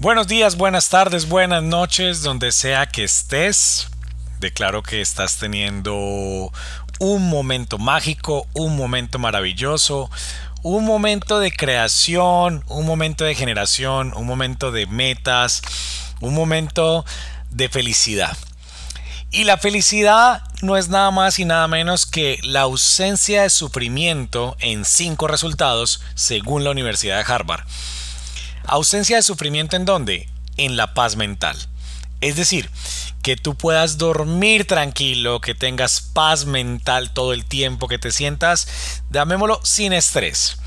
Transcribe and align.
Buenos 0.00 0.28
días, 0.28 0.56
buenas 0.56 0.90
tardes, 0.90 1.28
buenas 1.28 1.60
noches, 1.64 2.22
donde 2.22 2.52
sea 2.52 2.86
que 2.86 3.02
estés. 3.02 3.88
Declaro 4.38 4.80
que 4.84 5.00
estás 5.00 5.38
teniendo 5.38 6.52
un 7.00 7.28
momento 7.28 7.78
mágico, 7.78 8.46
un 8.54 8.76
momento 8.76 9.18
maravilloso, 9.18 10.08
un 10.62 10.84
momento 10.84 11.40
de 11.40 11.50
creación, 11.50 12.62
un 12.68 12.86
momento 12.86 13.24
de 13.24 13.34
generación, 13.34 14.12
un 14.14 14.24
momento 14.24 14.70
de 14.70 14.86
metas, 14.86 15.62
un 16.20 16.32
momento 16.32 17.04
de 17.50 17.68
felicidad. 17.68 18.38
Y 19.32 19.42
la 19.42 19.58
felicidad 19.58 20.44
no 20.62 20.76
es 20.76 20.88
nada 20.88 21.10
más 21.10 21.40
y 21.40 21.44
nada 21.44 21.66
menos 21.66 22.06
que 22.06 22.38
la 22.44 22.60
ausencia 22.60 23.42
de 23.42 23.50
sufrimiento 23.50 24.56
en 24.60 24.84
cinco 24.84 25.26
resultados 25.26 26.00
según 26.14 26.62
la 26.62 26.70
Universidad 26.70 27.16
de 27.16 27.32
Harvard. 27.32 27.64
Ausencia 28.68 29.16
de 29.16 29.22
sufrimiento 29.22 29.76
en 29.76 29.86
dónde? 29.86 30.28
En 30.58 30.76
la 30.76 30.92
paz 30.92 31.16
mental. 31.16 31.56
Es 32.20 32.36
decir, 32.36 32.68
que 33.22 33.34
tú 33.34 33.54
puedas 33.54 33.96
dormir 33.96 34.66
tranquilo, 34.66 35.40
que 35.40 35.54
tengas 35.54 36.02
paz 36.02 36.44
mental 36.44 37.10
todo 37.10 37.32
el 37.32 37.46
tiempo, 37.46 37.88
que 37.88 37.98
te 37.98 38.12
sientas, 38.12 38.68
llamémoslo, 39.08 39.58
sin 39.64 39.94
estrés. 39.94 40.58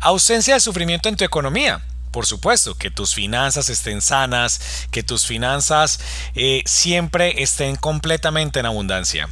Ausencia 0.00 0.54
de 0.54 0.60
sufrimiento 0.60 1.08
en 1.08 1.16
tu 1.16 1.22
economía. 1.22 1.80
Por 2.10 2.26
supuesto, 2.26 2.74
que 2.74 2.90
tus 2.90 3.14
finanzas 3.14 3.68
estén 3.68 4.02
sanas, 4.02 4.88
que 4.90 5.04
tus 5.04 5.24
finanzas 5.24 6.00
eh, 6.34 6.64
siempre 6.66 7.44
estén 7.44 7.76
completamente 7.76 8.58
en 8.58 8.66
abundancia. 8.66 9.28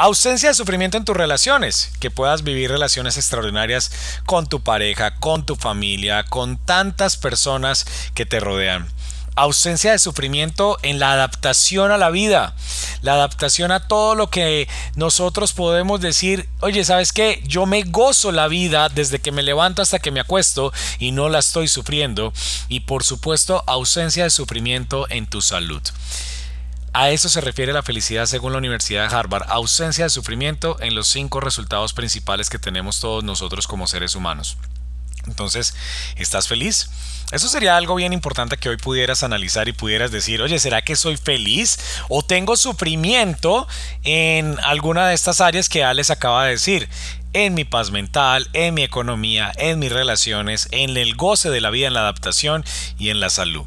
Ausencia 0.00 0.50
de 0.50 0.54
sufrimiento 0.54 0.96
en 0.96 1.04
tus 1.04 1.16
relaciones, 1.16 1.90
que 1.98 2.12
puedas 2.12 2.44
vivir 2.44 2.70
relaciones 2.70 3.16
extraordinarias 3.16 3.90
con 4.26 4.46
tu 4.46 4.60
pareja, 4.60 5.16
con 5.16 5.44
tu 5.44 5.56
familia, 5.56 6.22
con 6.22 6.56
tantas 6.56 7.16
personas 7.16 7.84
que 8.14 8.24
te 8.24 8.38
rodean 8.38 8.88
ausencia 9.38 9.92
de 9.92 9.98
sufrimiento 10.00 10.78
en 10.82 10.98
la 10.98 11.12
adaptación 11.12 11.92
a 11.92 11.96
la 11.96 12.10
vida, 12.10 12.54
la 13.02 13.14
adaptación 13.14 13.70
a 13.70 13.86
todo 13.86 14.16
lo 14.16 14.30
que 14.30 14.68
nosotros 14.96 15.52
podemos 15.52 16.00
decir, 16.00 16.48
oye, 16.60 16.84
¿sabes 16.84 17.12
qué? 17.12 17.40
Yo 17.46 17.64
me 17.64 17.84
gozo 17.84 18.32
la 18.32 18.48
vida 18.48 18.88
desde 18.88 19.20
que 19.20 19.30
me 19.30 19.44
levanto 19.44 19.80
hasta 19.80 20.00
que 20.00 20.10
me 20.10 20.20
acuesto 20.20 20.72
y 20.98 21.12
no 21.12 21.28
la 21.28 21.38
estoy 21.38 21.68
sufriendo. 21.68 22.32
Y 22.68 22.80
por 22.80 23.04
supuesto, 23.04 23.62
ausencia 23.68 24.24
de 24.24 24.30
sufrimiento 24.30 25.06
en 25.08 25.26
tu 25.26 25.40
salud. 25.40 25.82
A 26.98 27.10
eso 27.10 27.28
se 27.28 27.40
refiere 27.40 27.72
la 27.72 27.84
felicidad 27.84 28.26
según 28.26 28.50
la 28.50 28.58
Universidad 28.58 29.08
de 29.08 29.14
Harvard, 29.14 29.44
ausencia 29.50 30.02
de 30.02 30.10
sufrimiento 30.10 30.76
en 30.80 30.96
los 30.96 31.06
cinco 31.06 31.38
resultados 31.38 31.92
principales 31.92 32.50
que 32.50 32.58
tenemos 32.58 32.98
todos 32.98 33.22
nosotros 33.22 33.68
como 33.68 33.86
seres 33.86 34.16
humanos. 34.16 34.56
Entonces, 35.28 35.76
¿estás 36.16 36.48
feliz? 36.48 36.90
Eso 37.30 37.46
sería 37.46 37.76
algo 37.76 37.94
bien 37.94 38.12
importante 38.12 38.56
que 38.56 38.68
hoy 38.68 38.78
pudieras 38.78 39.22
analizar 39.22 39.68
y 39.68 39.72
pudieras 39.72 40.10
decir, 40.10 40.42
oye, 40.42 40.58
¿será 40.58 40.82
que 40.82 40.96
soy 40.96 41.16
feliz 41.16 41.78
o 42.08 42.24
tengo 42.24 42.56
sufrimiento 42.56 43.68
en 44.02 44.58
alguna 44.64 45.06
de 45.06 45.14
estas 45.14 45.40
áreas 45.40 45.68
que 45.68 45.84
Alex 45.84 46.10
acaba 46.10 46.46
de 46.46 46.50
decir? 46.50 46.88
En 47.32 47.54
mi 47.54 47.62
paz 47.62 47.92
mental, 47.92 48.48
en 48.54 48.74
mi 48.74 48.82
economía, 48.82 49.52
en 49.54 49.78
mis 49.78 49.92
relaciones, 49.92 50.66
en 50.72 50.96
el 50.96 51.14
goce 51.14 51.48
de 51.48 51.60
la 51.60 51.70
vida, 51.70 51.86
en 51.86 51.94
la 51.94 52.00
adaptación 52.00 52.64
y 52.98 53.10
en 53.10 53.20
la 53.20 53.30
salud. 53.30 53.66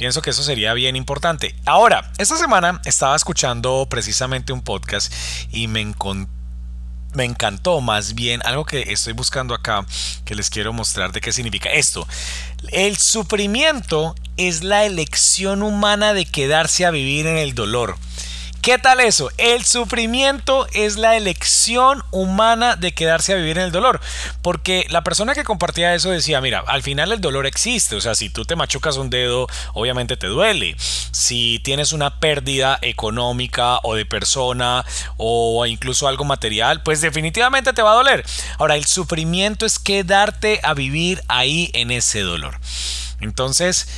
Pienso 0.00 0.22
que 0.22 0.30
eso 0.30 0.42
sería 0.42 0.72
bien 0.72 0.96
importante. 0.96 1.54
Ahora, 1.66 2.10
esta 2.16 2.38
semana 2.38 2.80
estaba 2.86 3.14
escuchando 3.14 3.86
precisamente 3.90 4.50
un 4.50 4.62
podcast 4.62 5.12
y 5.52 5.68
me 5.68 5.82
me 7.12 7.24
encantó 7.26 7.82
más 7.82 8.14
bien 8.14 8.40
algo 8.46 8.64
que 8.64 8.80
estoy 8.80 9.12
buscando 9.12 9.52
acá 9.52 9.84
que 10.24 10.34
les 10.34 10.48
quiero 10.48 10.72
mostrar 10.72 11.12
de 11.12 11.20
qué 11.20 11.32
significa 11.32 11.68
esto. 11.68 12.08
El 12.70 12.96
sufrimiento 12.96 14.14
es 14.38 14.64
la 14.64 14.86
elección 14.86 15.62
humana 15.62 16.14
de 16.14 16.24
quedarse 16.24 16.86
a 16.86 16.90
vivir 16.90 17.26
en 17.26 17.36
el 17.36 17.54
dolor. 17.54 17.98
¿Qué 18.62 18.76
tal 18.76 19.00
eso? 19.00 19.30
El 19.38 19.64
sufrimiento 19.64 20.66
es 20.74 20.96
la 20.96 21.16
elección 21.16 22.02
humana 22.10 22.76
de 22.76 22.92
quedarse 22.92 23.32
a 23.32 23.36
vivir 23.36 23.56
en 23.56 23.64
el 23.64 23.72
dolor. 23.72 24.02
Porque 24.42 24.84
la 24.90 25.02
persona 25.02 25.34
que 25.34 25.44
compartía 25.44 25.94
eso 25.94 26.10
decía, 26.10 26.42
mira, 26.42 26.62
al 26.66 26.82
final 26.82 27.10
el 27.10 27.22
dolor 27.22 27.46
existe. 27.46 27.96
O 27.96 28.02
sea, 28.02 28.14
si 28.14 28.28
tú 28.28 28.44
te 28.44 28.56
machucas 28.56 28.98
un 28.98 29.08
dedo, 29.08 29.46
obviamente 29.72 30.18
te 30.18 30.26
duele. 30.26 30.76
Si 30.78 31.58
tienes 31.60 31.94
una 31.94 32.20
pérdida 32.20 32.78
económica 32.82 33.78
o 33.82 33.94
de 33.94 34.04
persona 34.04 34.84
o 35.16 35.64
incluso 35.64 36.06
algo 36.06 36.24
material, 36.24 36.82
pues 36.82 37.00
definitivamente 37.00 37.72
te 37.72 37.80
va 37.80 37.92
a 37.92 37.96
doler. 37.96 38.26
Ahora, 38.58 38.76
el 38.76 38.84
sufrimiento 38.84 39.64
es 39.64 39.78
quedarte 39.78 40.60
a 40.62 40.74
vivir 40.74 41.22
ahí 41.28 41.70
en 41.72 41.90
ese 41.90 42.20
dolor. 42.20 42.60
Entonces, 43.22 43.88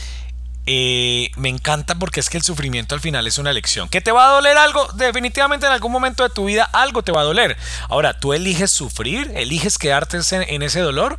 eh, 0.65 1.31
me 1.37 1.49
encanta 1.49 1.97
porque 1.97 2.21
es 2.21 2.31
que 2.31 2.37
el 2.37 2.45
sufrimiento 2.45 2.95
al 2.95 3.01
final 3.01 3.27
es 3.27 3.39
una 3.39 3.51
elección. 3.51 3.89
¿Que 3.89 4.01
te 4.01 4.13
va 4.13 4.29
a 4.29 4.33
doler 4.33 4.57
algo? 4.57 4.87
Definitivamente 4.95 5.67
en 5.67 5.73
algún 5.73 5.91
momento 5.91 6.23
de 6.23 6.31
tu 6.31 6.45
vida 6.45 6.69
algo 6.73 7.03
te 7.03 7.11
va 7.11 7.23
a 7.23 7.25
doler. 7.25 7.57
Ahora, 7.89 8.19
¿tú 8.19 8.33
eliges 8.33 8.71
sufrir? 8.71 9.33
¿Eliges 9.35 9.79
quedarte 9.79 10.19
en 10.31 10.63
ese 10.63 10.81
dolor? 10.81 11.19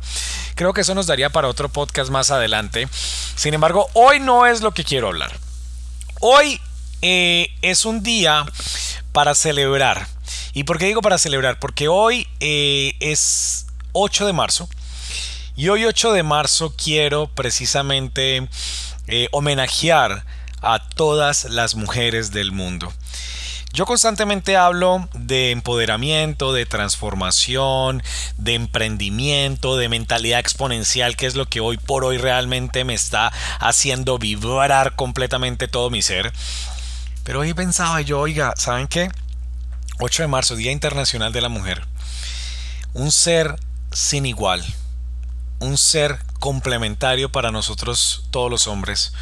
Creo 0.54 0.72
que 0.72 0.80
eso 0.80 0.94
nos 0.94 1.06
daría 1.06 1.30
para 1.30 1.48
otro 1.48 1.68
podcast 1.68 2.10
más 2.10 2.30
adelante. 2.30 2.88
Sin 3.36 3.52
embargo, 3.52 3.88
hoy 3.92 4.20
no 4.20 4.46
es 4.46 4.62
lo 4.62 4.72
que 4.72 4.84
quiero 4.84 5.08
hablar. 5.08 5.32
Hoy 6.20 6.60
eh, 7.02 7.48
es 7.60 7.84
un 7.84 8.02
día 8.02 8.46
para 9.12 9.34
celebrar. 9.34 10.08
¿Y 10.54 10.64
por 10.64 10.78
qué 10.78 10.86
digo 10.86 11.02
para 11.02 11.18
celebrar? 11.18 11.58
Porque 11.58 11.88
hoy 11.88 12.26
eh, 12.40 12.94
es 13.00 13.66
8 13.92 14.24
de 14.24 14.32
marzo. 14.32 14.68
Y 15.56 15.68
hoy 15.68 15.84
8 15.84 16.12
de 16.12 16.22
marzo 16.22 16.74
quiero 16.76 17.28
precisamente 17.28 18.48
eh, 19.06 19.28
homenajear 19.32 20.24
a 20.62 20.78
todas 20.78 21.44
las 21.44 21.74
mujeres 21.74 22.30
del 22.30 22.52
mundo. 22.52 22.92
Yo 23.74 23.86
constantemente 23.86 24.56
hablo 24.56 25.08
de 25.14 25.50
empoderamiento, 25.50 26.52
de 26.52 26.64
transformación, 26.64 28.04
de 28.38 28.54
emprendimiento, 28.54 29.76
de 29.76 29.88
mentalidad 29.88 30.38
exponencial, 30.38 31.16
que 31.16 31.26
es 31.26 31.34
lo 31.34 31.46
que 31.46 31.58
hoy 31.58 31.76
por 31.76 32.04
hoy 32.04 32.16
realmente 32.16 32.84
me 32.84 32.94
está 32.94 33.32
haciendo 33.58 34.16
vibrar 34.18 34.94
completamente 34.94 35.66
todo 35.66 35.90
mi 35.90 36.02
ser. 36.02 36.32
Pero 37.24 37.40
hoy 37.40 37.52
pensaba 37.52 38.00
yo, 38.00 38.20
oiga, 38.20 38.54
¿saben 38.56 38.86
qué? 38.86 39.10
8 39.98 40.22
de 40.22 40.28
marzo, 40.28 40.54
Día 40.54 40.70
Internacional 40.70 41.32
de 41.32 41.40
la 41.40 41.48
Mujer. 41.48 41.84
Un 42.92 43.10
ser 43.10 43.56
sin 43.90 44.24
igual. 44.24 44.64
Un 45.58 45.78
ser 45.78 46.20
complementario 46.44 47.32
para 47.32 47.50
nosotros 47.50 48.24
todos 48.30 48.50
los 48.50 48.66
hombres, 48.66 49.14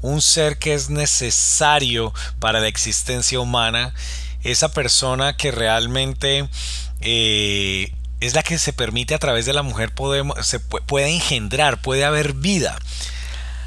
un 0.00 0.22
ser 0.22 0.56
que 0.56 0.72
es 0.72 0.88
necesario 0.88 2.14
para 2.38 2.58
la 2.58 2.68
existencia 2.68 3.38
humana, 3.38 3.92
esa 4.44 4.72
persona 4.72 5.36
que 5.36 5.50
realmente 5.50 6.48
eh, 7.02 7.92
es 8.20 8.34
la 8.34 8.42
que 8.42 8.56
se 8.56 8.72
permite 8.72 9.14
a 9.14 9.18
través 9.18 9.44
de 9.44 9.52
la 9.52 9.62
mujer 9.62 9.92
podemos, 9.94 10.46
se 10.46 10.58
puede 10.58 11.10
engendrar, 11.10 11.82
puede 11.82 12.06
haber 12.06 12.32
vida. 12.32 12.78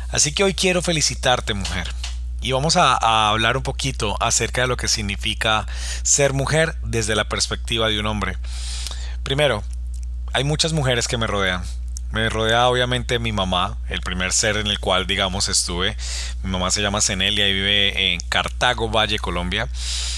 Así 0.09 0.33
que 0.33 0.43
hoy 0.43 0.55
quiero 0.55 0.81
felicitarte 0.81 1.53
mujer. 1.53 1.93
Y 2.41 2.53
vamos 2.53 2.77
a, 2.77 2.97
a, 2.99 3.29
hablar 3.29 3.57
un 3.57 3.63
poquito 3.63 4.17
acerca 4.23 4.61
de 4.61 4.67
lo 4.67 4.75
que 4.75 4.87
significa 4.87 5.67
ser 6.01 6.33
mujer 6.33 6.77
desde 6.81 7.15
la 7.15 7.29
perspectiva 7.29 7.89
de 7.89 7.99
un 7.99 8.07
hombre. 8.07 8.39
Primero, 9.21 9.63
hay 10.33 10.43
muchas 10.43 10.73
mujeres 10.73 11.07
que 11.07 11.17
me 11.17 11.27
rodean 11.27 11.63
me 12.13 12.29
rodea 12.29 12.67
obviamente 12.67 13.17
mi 13.17 13.31
mamá, 13.31 13.75
el 13.89 14.01
primer 14.01 14.33
ser 14.33 14.57
en 14.57 14.67
el 14.67 14.79
cual, 14.79 15.07
digamos, 15.07 15.49
estuve. 15.49 15.97
Mi 16.43 16.51
mamá 16.51 16.69
se 16.69 16.83
llama 16.83 17.01
Cenelia 17.01 17.47
y 17.49 17.53
vive 17.53 18.13
en 18.13 18.19
Cartago, 18.29 18.87
Valle, 18.87 19.17
Colombia. 19.17 19.67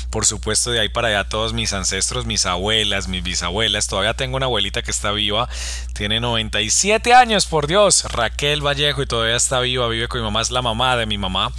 Por 0.09 0.25
supuesto, 0.25 0.71
de 0.71 0.81
ahí 0.81 0.89
para 0.89 1.07
allá 1.07 1.30
todos 1.30 1.53
mis 1.53 1.71
ancestros, 1.71 2.25
mis 2.25 2.45
abuelas, 2.45 3.07
mis 3.07 3.24
bisabuelas. 3.24 3.88
Todavía 3.88 4.13
tengo 4.13 4.36
una 4.36 4.47
abuelita 4.47 4.81
que 4.81 4.92
está 4.92 5.12
viva, 5.12 5.47
tiene 5.94 6.19
97 6.19 7.13
años, 7.13 7.45
por 7.45 7.65
Dios. 7.65 8.03
Raquel 8.12 8.59
Vallejo 8.59 9.01
y 9.01 9.06
todavía 9.06 9.38
está 9.38 9.62
viva, 9.62 9.88
vive 9.88 10.09
con 10.09 10.19
mi 10.19 10.25
mamá, 10.25 10.42
es 10.42 10.51
la 10.51 10.62
mamá 10.62 10.97
de 10.97 11.06
mi 11.06 11.18
mamá. 11.18 11.53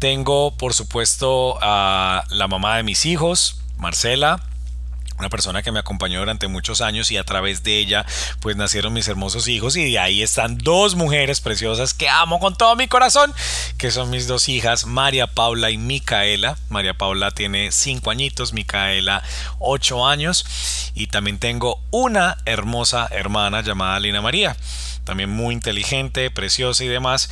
Tengo, 0.00 0.56
por 0.56 0.74
supuesto, 0.74 1.58
a 1.62 2.24
la 2.28 2.48
mamá 2.48 2.76
de 2.76 2.82
mis 2.82 3.06
hijos, 3.06 3.60
Marcela, 3.78 4.42
una 5.18 5.28
persona 5.28 5.62
que 5.62 5.72
me 5.72 5.78
acompañó 5.78 6.18
durante 6.18 6.48
muchos 6.48 6.80
años 6.80 7.10
y 7.10 7.16
a 7.16 7.24
través 7.24 7.62
de 7.62 7.78
ella 7.78 8.04
pues 8.40 8.56
nacieron 8.56 8.92
mis 8.92 9.08
hermosos 9.08 9.48
hijos 9.48 9.76
y 9.76 9.92
de 9.92 9.98
ahí 9.98 10.22
están 10.22 10.58
dos 10.58 10.94
mujeres 10.94 11.40
preciosas 11.40 11.94
que 11.94 12.08
amo 12.08 12.40
con 12.40 12.56
todo 12.56 12.76
mi 12.76 12.88
corazón 12.88 13.32
que 13.78 13.90
son 13.90 14.10
mis 14.10 14.26
dos 14.26 14.48
hijas 14.48 14.86
María 14.86 15.26
Paula 15.26 15.70
y 15.70 15.78
Micaela. 15.78 16.56
María 16.68 16.94
Paula 16.94 17.30
tiene 17.30 17.72
cinco 17.72 18.10
añitos 18.10 18.52
Micaela 18.52 19.22
ocho 19.58 20.06
años. 20.06 20.44
Y 20.94 21.08
también 21.08 21.38
tengo 21.38 21.80
una 21.90 22.36
hermosa 22.44 23.08
hermana 23.10 23.62
llamada 23.62 24.00
Lina 24.00 24.22
María 24.22 24.56
también 25.04 25.30
muy 25.30 25.54
inteligente, 25.54 26.30
preciosa 26.30 26.82
y 26.84 26.88
demás. 26.88 27.30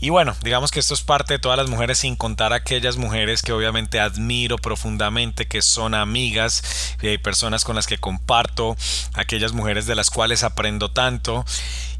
Y 0.00 0.10
bueno, 0.10 0.34
digamos 0.42 0.70
que 0.70 0.80
esto 0.80 0.94
es 0.94 1.02
parte 1.02 1.34
de 1.34 1.38
todas 1.38 1.56
las 1.56 1.68
mujeres, 1.68 1.98
sin 1.98 2.16
contar 2.16 2.52
aquellas 2.52 2.96
mujeres 2.96 3.42
que 3.42 3.52
obviamente 3.52 4.00
admiro 4.00 4.58
profundamente, 4.58 5.46
que 5.46 5.62
son 5.62 5.94
amigas, 5.94 6.96
eh, 7.02 7.18
personas 7.18 7.64
con 7.64 7.76
las 7.76 7.86
que 7.86 7.98
comparto, 7.98 8.76
aquellas 9.14 9.52
mujeres 9.52 9.86
de 9.86 9.94
las 9.94 10.10
cuales 10.10 10.42
aprendo 10.42 10.90
tanto. 10.90 11.44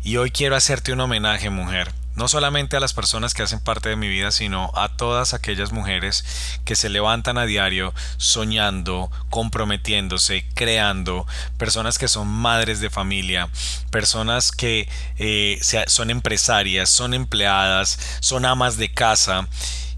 Y 0.02 0.16
hoy 0.16 0.30
quiero 0.30 0.56
hacerte 0.56 0.92
un 0.92 1.00
homenaje, 1.00 1.48
mujer 1.48 1.92
no 2.14 2.28
solamente 2.28 2.76
a 2.76 2.80
las 2.80 2.92
personas 2.92 3.34
que 3.34 3.42
hacen 3.42 3.60
parte 3.60 3.88
de 3.88 3.96
mi 3.96 4.08
vida, 4.08 4.30
sino 4.30 4.70
a 4.74 4.96
todas 4.96 5.34
aquellas 5.34 5.72
mujeres 5.72 6.24
que 6.64 6.76
se 6.76 6.88
levantan 6.88 7.38
a 7.38 7.46
diario 7.46 7.94
soñando, 8.16 9.10
comprometiéndose, 9.30 10.46
creando, 10.54 11.26
personas 11.58 11.98
que 11.98 12.08
son 12.08 12.28
madres 12.28 12.80
de 12.80 12.90
familia, 12.90 13.48
personas 13.90 14.52
que 14.52 14.88
eh, 15.18 15.60
son 15.86 16.10
empresarias, 16.10 16.90
son 16.90 17.14
empleadas, 17.14 17.98
son 18.20 18.44
amas 18.44 18.76
de 18.76 18.92
casa. 18.92 19.48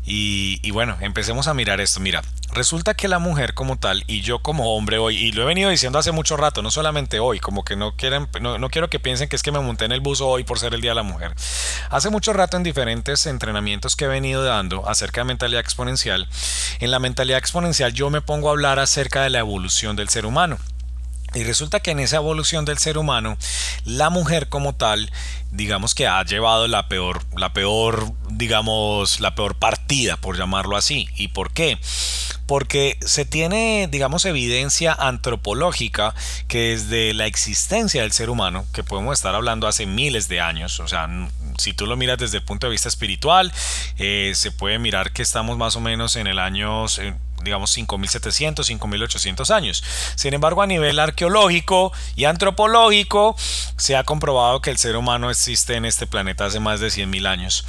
Y, 0.06 0.60
y 0.62 0.70
bueno, 0.70 0.96
empecemos 1.00 1.48
a 1.48 1.54
mirar 1.54 1.80
esto. 1.80 1.98
Mira, 1.98 2.22
Resulta 2.54 2.94
que 2.94 3.08
la 3.08 3.18
mujer 3.18 3.52
como 3.52 3.80
tal 3.80 4.04
y 4.06 4.20
yo 4.20 4.38
como 4.38 4.76
hombre 4.76 4.98
hoy, 4.98 5.16
y 5.16 5.32
lo 5.32 5.42
he 5.42 5.44
venido 5.44 5.70
diciendo 5.70 5.98
hace 5.98 6.12
mucho 6.12 6.36
rato, 6.36 6.62
no 6.62 6.70
solamente 6.70 7.18
hoy, 7.18 7.40
como 7.40 7.64
que 7.64 7.74
no 7.74 7.96
quieren, 7.96 8.28
no, 8.40 8.68
quiero 8.70 8.88
que 8.88 9.00
piensen 9.00 9.28
que 9.28 9.34
es 9.34 9.42
que 9.42 9.50
me 9.50 9.58
monté 9.58 9.86
en 9.86 9.90
el 9.90 10.00
bus 10.00 10.20
hoy 10.20 10.44
por 10.44 10.60
ser 10.60 10.72
el 10.72 10.80
Día 10.80 10.92
de 10.92 10.94
la 10.94 11.02
Mujer. 11.02 11.34
Hace 11.90 12.10
mucho 12.10 12.32
rato 12.32 12.56
en 12.56 12.62
diferentes 12.62 13.26
entrenamientos 13.26 13.96
que 13.96 14.04
he 14.04 14.08
venido 14.08 14.44
dando 14.44 14.88
acerca 14.88 15.22
de 15.22 15.24
mentalidad 15.24 15.60
exponencial, 15.60 16.28
en 16.78 16.92
la 16.92 17.00
mentalidad 17.00 17.38
exponencial 17.38 17.92
yo 17.92 18.08
me 18.08 18.20
pongo 18.20 18.48
a 18.48 18.52
hablar 18.52 18.78
acerca 18.78 19.24
de 19.24 19.30
la 19.30 19.40
evolución 19.40 19.96
del 19.96 20.08
ser 20.08 20.24
humano. 20.24 20.56
Y 21.34 21.42
resulta 21.42 21.80
que 21.80 21.90
en 21.90 21.98
esa 21.98 22.16
evolución 22.16 22.64
del 22.64 22.78
ser 22.78 22.96
humano, 22.96 23.36
la 23.84 24.08
mujer 24.08 24.48
como 24.48 24.76
tal, 24.76 25.10
digamos 25.50 25.92
que 25.92 26.06
ha 26.06 26.22
llevado 26.22 26.68
la 26.68 26.86
peor, 26.88 27.24
la 27.36 27.52
peor, 27.52 28.12
digamos, 28.30 29.18
la 29.18 29.34
peor 29.34 29.56
partida, 29.56 30.16
por 30.16 30.38
llamarlo 30.38 30.76
así. 30.76 31.08
¿Y 31.16 31.28
por 31.28 31.52
qué? 31.52 31.80
Porque 32.46 32.98
se 33.00 33.24
tiene, 33.24 33.88
digamos, 33.90 34.24
evidencia 34.24 34.92
antropológica 34.92 36.14
que 36.48 36.70
desde 36.70 37.14
la 37.14 37.26
existencia 37.26 38.02
del 38.02 38.12
ser 38.12 38.30
humano, 38.30 38.66
que 38.72 38.84
podemos 38.84 39.16
estar 39.16 39.34
hablando 39.34 39.66
hace 39.66 39.86
miles 39.86 40.28
de 40.28 40.40
años, 40.40 40.80
o 40.80 40.88
sea, 40.88 41.08
si 41.58 41.72
tú 41.72 41.86
lo 41.86 41.96
miras 41.96 42.18
desde 42.18 42.38
el 42.38 42.44
punto 42.44 42.66
de 42.66 42.72
vista 42.72 42.88
espiritual, 42.88 43.52
eh, 43.98 44.32
se 44.34 44.50
puede 44.50 44.78
mirar 44.78 45.12
que 45.12 45.22
estamos 45.22 45.56
más 45.56 45.76
o 45.76 45.80
menos 45.80 46.16
en 46.16 46.26
el 46.26 46.38
año 46.38 46.86
digamos 47.42 47.70
5700, 47.72 48.66
5800 48.66 49.50
años. 49.50 49.84
Sin 50.16 50.34
embargo, 50.34 50.62
a 50.62 50.66
nivel 50.66 50.98
arqueológico 50.98 51.92
y 52.16 52.24
antropológico, 52.24 53.36
se 53.76 53.96
ha 53.96 54.04
comprobado 54.04 54.60
que 54.60 54.70
el 54.70 54.78
ser 54.78 54.96
humano 54.96 55.30
existe 55.30 55.74
en 55.74 55.84
este 55.84 56.06
planeta 56.06 56.46
hace 56.46 56.58
más 56.58 56.80
de 56.80 56.88
100.000 56.88 57.28
años. 57.28 57.64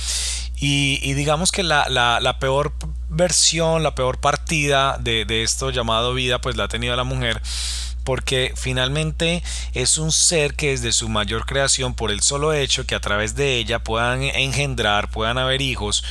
Y, 0.57 1.13
digamos 1.13 1.51
que 1.51 1.63
la, 1.63 1.87
la, 1.89 2.39
peor 2.39 2.73
versión, 3.09 3.83
la 3.83 3.93
peor 3.93 4.19
partida 4.19 4.97
de, 4.99 5.25
de 5.25 5.43
esto 5.43 5.69
llamado 5.69 6.13
vida, 6.13 6.39
pues 6.39 6.55
la 6.55 6.65
ha 6.65 6.67
tenido 6.67 6.95
la 6.95 7.03
mujer 7.03 7.41
porque 8.05 8.53
finalmente 8.55 9.43
es 9.73 9.97
un 9.97 10.11
ser 10.13 10.53
que 10.53 10.69
desde 10.69 10.93
su 10.93 11.09
mayor 11.09 11.45
creación, 11.45 11.95
por 11.95 12.11
el 12.11 12.21
solo 12.21 12.53
hecho 12.53 12.85
que 12.85 12.95
a 12.95 13.01
través 13.01 13.35
de 13.35 13.57
ella 13.57 13.83
puedan 13.83 14.21
engendrar, 14.21 15.09
puedan 15.09 15.39
haber 15.39 15.61
hijos, 15.61 16.03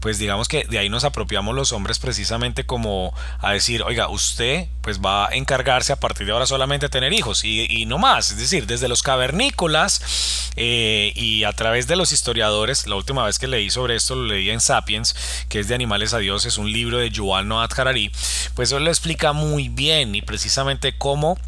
pues 0.00 0.18
digamos 0.18 0.48
que 0.48 0.64
de 0.64 0.78
ahí 0.78 0.88
nos 0.88 1.04
apropiamos 1.04 1.54
los 1.54 1.72
hombres 1.72 1.98
precisamente 1.98 2.64
como 2.64 3.14
a 3.38 3.52
decir, 3.52 3.82
oiga, 3.82 4.08
usted 4.08 4.66
pues 4.80 5.00
va 5.00 5.28
a 5.28 5.34
encargarse 5.34 5.92
a 5.92 6.00
partir 6.00 6.26
de 6.26 6.32
ahora 6.32 6.46
solamente 6.46 6.86
de 6.86 6.90
tener 6.90 7.12
hijos 7.12 7.44
y, 7.44 7.84
no 7.86 7.98
más, 7.98 8.30
es 8.30 8.38
decir, 8.38 8.66
desde 8.66 8.88
los 8.88 9.02
cavernícolas 9.02 10.50
eh, 10.56 11.12
y 11.14 11.44
a 11.44 11.52
través 11.52 11.86
de 11.86 11.96
los 11.96 12.12
historiadores, 12.12 12.86
la 12.86 12.96
última 12.96 13.24
vez 13.24 13.38
que 13.38 13.46
leí 13.46 13.70
sobre 13.70 13.94
esto 13.94 14.14
lo 14.14 14.24
leí 14.24 14.50
en 14.50 14.60
Sapiens, 14.60 15.14
que 15.48 15.60
es 15.60 15.68
de 15.68 15.74
Animales 15.74 16.14
a 16.14 16.18
Dios, 16.18 16.46
es 16.46 16.56
un 16.56 16.72
libro 16.72 16.98
de 16.98 17.10
Yuval 17.10 17.46
Noah 17.46 17.68
Harari, 17.76 18.10
pues 18.54 18.70
eso 18.70 18.80
lo 18.80 18.90
explica 18.90 19.32
muy 19.32 19.68
bien 19.68 20.14
y 20.14 20.22
precisamente 20.22 20.96
cómo 20.96 21.38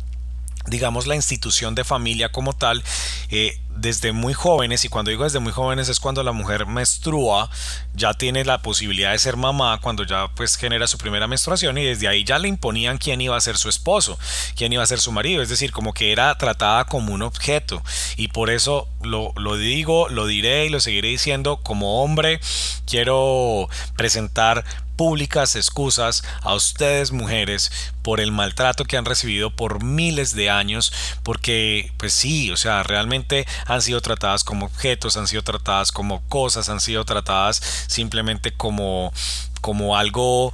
digamos 0.66 1.06
la 1.06 1.16
institución 1.16 1.74
de 1.74 1.82
familia 1.82 2.30
como 2.30 2.52
tal 2.52 2.84
eh, 3.30 3.58
desde 3.82 4.12
muy 4.12 4.32
jóvenes 4.32 4.84
y 4.84 4.88
cuando 4.88 5.10
digo 5.10 5.24
desde 5.24 5.40
muy 5.40 5.52
jóvenes 5.52 5.88
es 5.88 5.98
cuando 5.98 6.22
la 6.22 6.32
mujer 6.32 6.66
menstrua 6.66 7.50
ya 7.94 8.14
tiene 8.14 8.44
la 8.44 8.62
posibilidad 8.62 9.10
de 9.10 9.18
ser 9.18 9.36
mamá 9.36 9.80
cuando 9.82 10.04
ya 10.04 10.28
pues 10.28 10.56
genera 10.56 10.86
su 10.86 10.98
primera 10.98 11.26
menstruación 11.26 11.76
y 11.78 11.84
desde 11.84 12.06
ahí 12.06 12.22
ya 12.24 12.38
le 12.38 12.48
imponían 12.48 12.96
quién 12.96 13.20
iba 13.20 13.36
a 13.36 13.40
ser 13.40 13.56
su 13.56 13.68
esposo 13.68 14.18
quién 14.56 14.72
iba 14.72 14.84
a 14.84 14.86
ser 14.86 15.00
su 15.00 15.10
marido 15.10 15.42
es 15.42 15.48
decir 15.48 15.72
como 15.72 15.92
que 15.92 16.12
era 16.12 16.34
tratada 16.38 16.84
como 16.84 17.12
un 17.12 17.22
objeto. 17.22 17.82
Y 18.16 18.28
por 18.28 18.50
eso 18.50 18.88
lo, 19.02 19.32
lo 19.36 19.56
digo 19.56 20.08
lo 20.08 20.26
diré 20.26 20.66
y 20.66 20.68
lo 20.68 20.78
seguiré 20.78 21.08
diciendo 21.08 21.58
como 21.62 22.02
hombre 22.02 22.40
quiero 22.86 23.68
presentar 23.96 24.64
públicas 24.96 25.56
excusas 25.56 26.22
a 26.42 26.54
ustedes 26.54 27.12
mujeres 27.12 27.72
por 28.02 28.20
el 28.20 28.30
maltrato 28.30 28.84
que 28.84 28.96
han 28.96 29.04
recibido 29.04 29.50
por 29.50 29.82
miles 29.82 30.34
de 30.34 30.50
años 30.50 30.92
porque 31.22 31.92
pues 31.96 32.12
sí 32.12 32.50
o 32.50 32.56
sea 32.56 32.82
realmente 32.82 33.46
han 33.74 33.82
sido 33.82 34.00
tratadas 34.00 34.44
como 34.44 34.66
objetos 34.66 35.16
han 35.16 35.26
sido 35.26 35.42
tratadas 35.42 35.92
como 35.92 36.22
cosas 36.28 36.68
han 36.68 36.80
sido 36.80 37.04
tratadas 37.04 37.62
simplemente 37.86 38.52
como 38.52 39.12
como 39.60 39.96
algo 39.96 40.52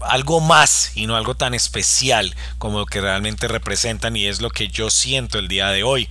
algo 0.00 0.40
más 0.40 0.92
y 0.94 1.06
no 1.06 1.16
algo 1.16 1.34
tan 1.34 1.54
especial 1.54 2.34
como 2.58 2.80
lo 2.80 2.86
que 2.86 3.00
realmente 3.00 3.48
representan 3.48 4.16
y 4.16 4.26
es 4.26 4.40
lo 4.40 4.50
que 4.50 4.68
yo 4.68 4.90
siento 4.90 5.38
el 5.38 5.48
día 5.48 5.68
de 5.68 5.82
hoy. 5.82 6.08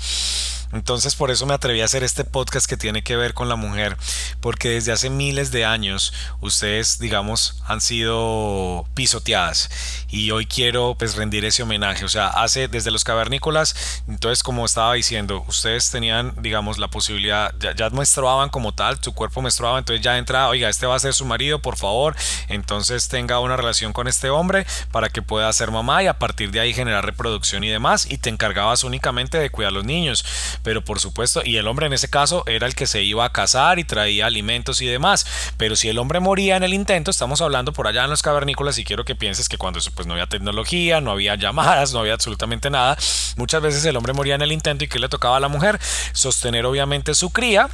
Entonces 0.71 1.15
por 1.15 1.31
eso 1.31 1.45
me 1.45 1.53
atreví 1.53 1.81
a 1.81 1.85
hacer 1.85 2.03
este 2.03 2.23
podcast 2.23 2.67
que 2.67 2.77
tiene 2.77 3.03
que 3.03 3.15
ver 3.15 3.33
con 3.33 3.49
la 3.49 3.55
mujer, 3.55 3.97
porque 4.41 4.69
desde 4.69 4.91
hace 4.91 5.09
miles 5.09 5.51
de 5.51 5.65
años 5.65 6.13
ustedes, 6.41 6.99
digamos, 6.99 7.61
han 7.65 7.81
sido 7.81 8.85
pisoteadas. 8.93 9.69
Y 10.09 10.31
hoy 10.31 10.45
quiero 10.45 10.95
pues 10.97 11.15
rendir 11.15 11.45
ese 11.45 11.63
homenaje, 11.63 12.05
o 12.05 12.09
sea, 12.09 12.27
hace 12.27 12.67
desde 12.67 12.91
los 12.91 13.03
cavernícolas, 13.03 14.03
entonces 14.07 14.43
como 14.43 14.65
estaba 14.65 14.93
diciendo, 14.93 15.43
ustedes 15.47 15.89
tenían, 15.91 16.33
digamos, 16.41 16.77
la 16.77 16.87
posibilidad, 16.87 17.53
ya, 17.59 17.75
ya 17.75 17.89
menstruaban 17.89 18.49
como 18.49 18.73
tal, 18.73 18.97
su 19.01 19.13
cuerpo 19.13 19.41
menstruaba, 19.41 19.79
entonces 19.79 20.03
ya 20.03 20.17
entra, 20.17 20.47
oiga, 20.47 20.69
este 20.69 20.85
va 20.85 20.95
a 20.95 20.99
ser 20.99 21.13
su 21.13 21.25
marido, 21.25 21.59
por 21.59 21.77
favor, 21.77 22.15
entonces 22.47 23.07
tenga 23.07 23.39
una 23.39 23.57
relación 23.57 23.93
con 23.93 24.07
este 24.07 24.29
hombre 24.29 24.65
para 24.91 25.09
que 25.09 25.21
pueda 25.21 25.51
ser 25.53 25.71
mamá 25.71 26.03
y 26.03 26.07
a 26.07 26.19
partir 26.19 26.51
de 26.51 26.59
ahí 26.59 26.73
generar 26.73 27.05
reproducción 27.05 27.63
y 27.63 27.69
demás 27.69 28.05
y 28.09 28.17
te 28.17 28.29
encargabas 28.29 28.83
únicamente 28.83 29.37
de 29.37 29.49
cuidar 29.49 29.69
a 29.69 29.75
los 29.75 29.85
niños 29.85 30.25
pero 30.63 30.83
por 30.83 30.99
supuesto, 30.99 31.41
y 31.43 31.57
el 31.57 31.67
hombre 31.67 31.87
en 31.87 31.93
ese 31.93 32.09
caso 32.09 32.43
era 32.47 32.67
el 32.67 32.75
que 32.75 32.87
se 32.87 33.03
iba 33.03 33.25
a 33.25 33.31
casar 33.31 33.79
y 33.79 33.83
traía 33.83 34.25
alimentos 34.25 34.81
y 34.81 34.85
demás, 34.85 35.25
pero 35.57 35.75
si 35.75 35.89
el 35.89 35.97
hombre 35.97 36.19
moría 36.19 36.57
en 36.57 36.63
el 36.63 36.73
intento, 36.73 37.11
estamos 37.11 37.41
hablando 37.41 37.73
por 37.73 37.87
allá 37.87 38.03
en 38.03 38.09
los 38.09 38.21
cavernícolas 38.21 38.77
y 38.77 38.83
quiero 38.83 39.05
que 39.05 39.15
pienses 39.15 39.49
que 39.49 39.57
cuando 39.57 39.79
pues 39.95 40.07
no 40.07 40.13
había 40.13 40.27
tecnología, 40.27 41.01
no 41.01 41.11
había 41.11 41.35
llamadas, 41.35 41.93
no 41.93 41.99
había 41.99 42.13
absolutamente 42.13 42.69
nada, 42.69 42.97
muchas 43.37 43.61
veces 43.61 43.85
el 43.85 43.95
hombre 43.95 44.13
moría 44.13 44.35
en 44.35 44.41
el 44.41 44.51
intento 44.51 44.83
y 44.83 44.87
que 44.87 44.99
le 44.99 45.09
tocaba 45.09 45.37
a 45.37 45.39
la 45.39 45.47
mujer 45.47 45.79
sostener 46.13 46.65
obviamente 46.65 47.13
su 47.13 47.29
cría 47.29 47.69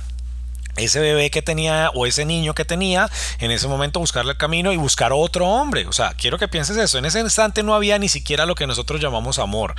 ese 0.75 0.99
bebé 0.99 1.29
que 1.29 1.41
tenía 1.41 1.91
o 1.93 2.05
ese 2.05 2.25
niño 2.25 2.53
que 2.53 2.65
tenía 2.65 3.09
en 3.39 3.51
ese 3.51 3.67
momento 3.67 3.99
buscarle 3.99 4.31
el 4.31 4.37
camino 4.37 4.71
y 4.71 4.77
buscar 4.77 5.11
otro 5.13 5.47
hombre. 5.47 5.85
O 5.87 5.93
sea, 5.93 6.13
quiero 6.13 6.37
que 6.37 6.47
pienses 6.47 6.77
eso. 6.77 6.97
En 6.97 7.05
ese 7.05 7.19
instante 7.19 7.63
no 7.63 7.75
había 7.75 7.99
ni 7.99 8.09
siquiera 8.09 8.45
lo 8.45 8.55
que 8.55 8.67
nosotros 8.67 9.01
llamamos 9.01 9.39
amor. 9.39 9.75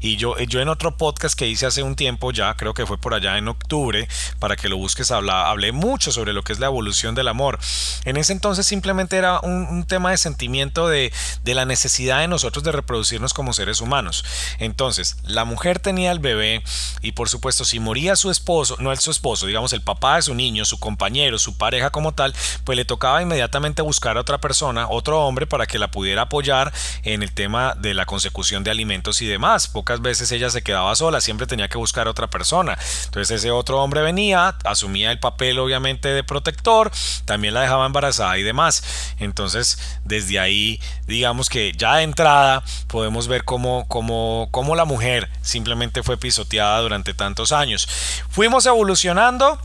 Y 0.00 0.16
yo, 0.16 0.38
yo 0.38 0.60
en 0.60 0.68
otro 0.68 0.96
podcast 0.96 1.38
que 1.38 1.46
hice 1.46 1.66
hace 1.66 1.82
un 1.82 1.96
tiempo 1.96 2.32
ya, 2.32 2.54
creo 2.54 2.74
que 2.74 2.86
fue 2.86 2.98
por 2.98 3.14
allá 3.14 3.36
en 3.38 3.48
octubre, 3.48 4.08
para 4.38 4.56
que 4.56 4.68
lo 4.68 4.76
busques, 4.76 5.10
hablé 5.10 5.72
mucho 5.72 6.12
sobre 6.12 6.32
lo 6.32 6.42
que 6.42 6.52
es 6.52 6.58
la 6.58 6.66
evolución 6.66 7.14
del 7.14 7.28
amor. 7.28 7.58
En 8.04 8.16
ese 8.16 8.32
entonces 8.32 8.66
simplemente 8.66 9.16
era 9.16 9.40
un, 9.40 9.66
un 9.66 9.84
tema 9.84 10.10
de 10.10 10.16
sentimiento 10.16 10.88
de, 10.88 11.12
de 11.44 11.54
la 11.54 11.64
necesidad 11.64 12.20
de 12.20 12.28
nosotros 12.28 12.64
de 12.64 12.72
reproducirnos 12.72 13.34
como 13.34 13.52
seres 13.52 13.80
humanos. 13.80 14.24
Entonces, 14.58 15.16
la 15.24 15.44
mujer 15.44 15.78
tenía 15.78 16.12
el 16.12 16.18
bebé 16.18 16.62
y 17.02 17.12
por 17.12 17.28
supuesto 17.28 17.64
si 17.64 17.80
moría 17.80 18.16
su 18.16 18.30
esposo, 18.30 18.76
no 18.78 18.92
el 18.92 18.98
su 18.98 19.10
esposo, 19.10 19.46
digamos 19.46 19.72
el 19.72 19.82
papá 19.82 20.16
de 20.16 20.22
su 20.22 20.34
niño, 20.38 20.64
su 20.64 20.80
compañero, 20.80 21.38
su 21.38 21.58
pareja 21.58 21.90
como 21.90 22.12
tal, 22.12 22.34
pues 22.64 22.76
le 22.76 22.86
tocaba 22.86 23.20
inmediatamente 23.20 23.82
buscar 23.82 24.16
a 24.16 24.20
otra 24.22 24.38
persona, 24.38 24.88
otro 24.88 25.20
hombre, 25.26 25.46
para 25.46 25.66
que 25.66 25.78
la 25.78 25.90
pudiera 25.90 26.22
apoyar 26.22 26.72
en 27.02 27.22
el 27.22 27.32
tema 27.32 27.74
de 27.76 27.92
la 27.92 28.06
consecución 28.06 28.64
de 28.64 28.70
alimentos 28.70 29.20
y 29.20 29.26
demás. 29.26 29.68
Pocas 29.68 30.00
veces 30.00 30.32
ella 30.32 30.48
se 30.48 30.62
quedaba 30.62 30.96
sola, 30.96 31.20
siempre 31.20 31.46
tenía 31.46 31.68
que 31.68 31.76
buscar 31.76 32.06
a 32.06 32.10
otra 32.10 32.28
persona. 32.28 32.78
Entonces 33.04 33.38
ese 33.40 33.50
otro 33.50 33.82
hombre 33.82 34.00
venía, 34.00 34.56
asumía 34.64 35.12
el 35.12 35.20
papel 35.20 35.58
obviamente 35.58 36.08
de 36.08 36.24
protector, 36.24 36.90
también 37.26 37.52
la 37.52 37.60
dejaba 37.60 37.84
embarazada 37.84 38.38
y 38.38 38.42
demás. 38.42 38.82
Entonces 39.18 39.78
desde 40.04 40.38
ahí 40.38 40.80
digamos 41.06 41.48
que 41.48 41.72
ya 41.76 41.96
de 41.96 42.04
entrada 42.04 42.62
podemos 42.86 43.28
ver 43.28 43.44
cómo, 43.44 43.86
cómo, 43.88 44.48
cómo 44.50 44.74
la 44.74 44.84
mujer 44.84 45.28
simplemente 45.42 46.02
fue 46.02 46.16
pisoteada 46.16 46.80
durante 46.80 47.14
tantos 47.14 47.52
años. 47.52 47.88
Fuimos 48.30 48.66
evolucionando 48.66 49.58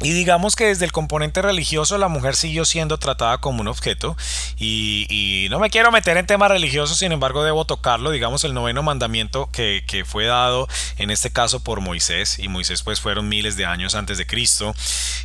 y 0.00 0.12
digamos 0.12 0.56
que 0.56 0.66
desde 0.66 0.84
el 0.84 0.92
componente 0.92 1.42
religioso 1.42 1.98
la 1.98 2.08
mujer 2.08 2.36
siguió 2.36 2.64
siendo 2.64 2.98
tratada 2.98 3.38
como 3.38 3.60
un 3.60 3.68
objeto 3.68 4.16
y, 4.58 5.46
no 5.50 5.60
me 5.60 5.70
quiero 5.70 5.92
meter 5.92 6.16
en 6.16 6.26
temas 6.26 6.50
religiosos, 6.50 6.98
sin 6.98 7.12
embargo 7.12 7.44
debo 7.44 7.64
tocarlo, 7.64 8.10
digamos 8.10 8.42
el 8.44 8.52
noveno 8.52 8.82
mandamiento 8.82 9.48
que, 9.52 9.84
que, 9.86 10.04
fue 10.04 10.26
dado 10.26 10.68
en 10.98 11.10
este 11.10 11.30
caso 11.30 11.60
por 11.60 11.80
Moisés 11.80 12.38
y 12.38 12.48
Moisés 12.48 12.82
pues 12.82 13.00
fueron 13.00 13.28
miles 13.28 13.56
de 13.56 13.64
años 13.64 13.94
antes 13.94 14.18
de 14.18 14.26
Cristo. 14.26 14.74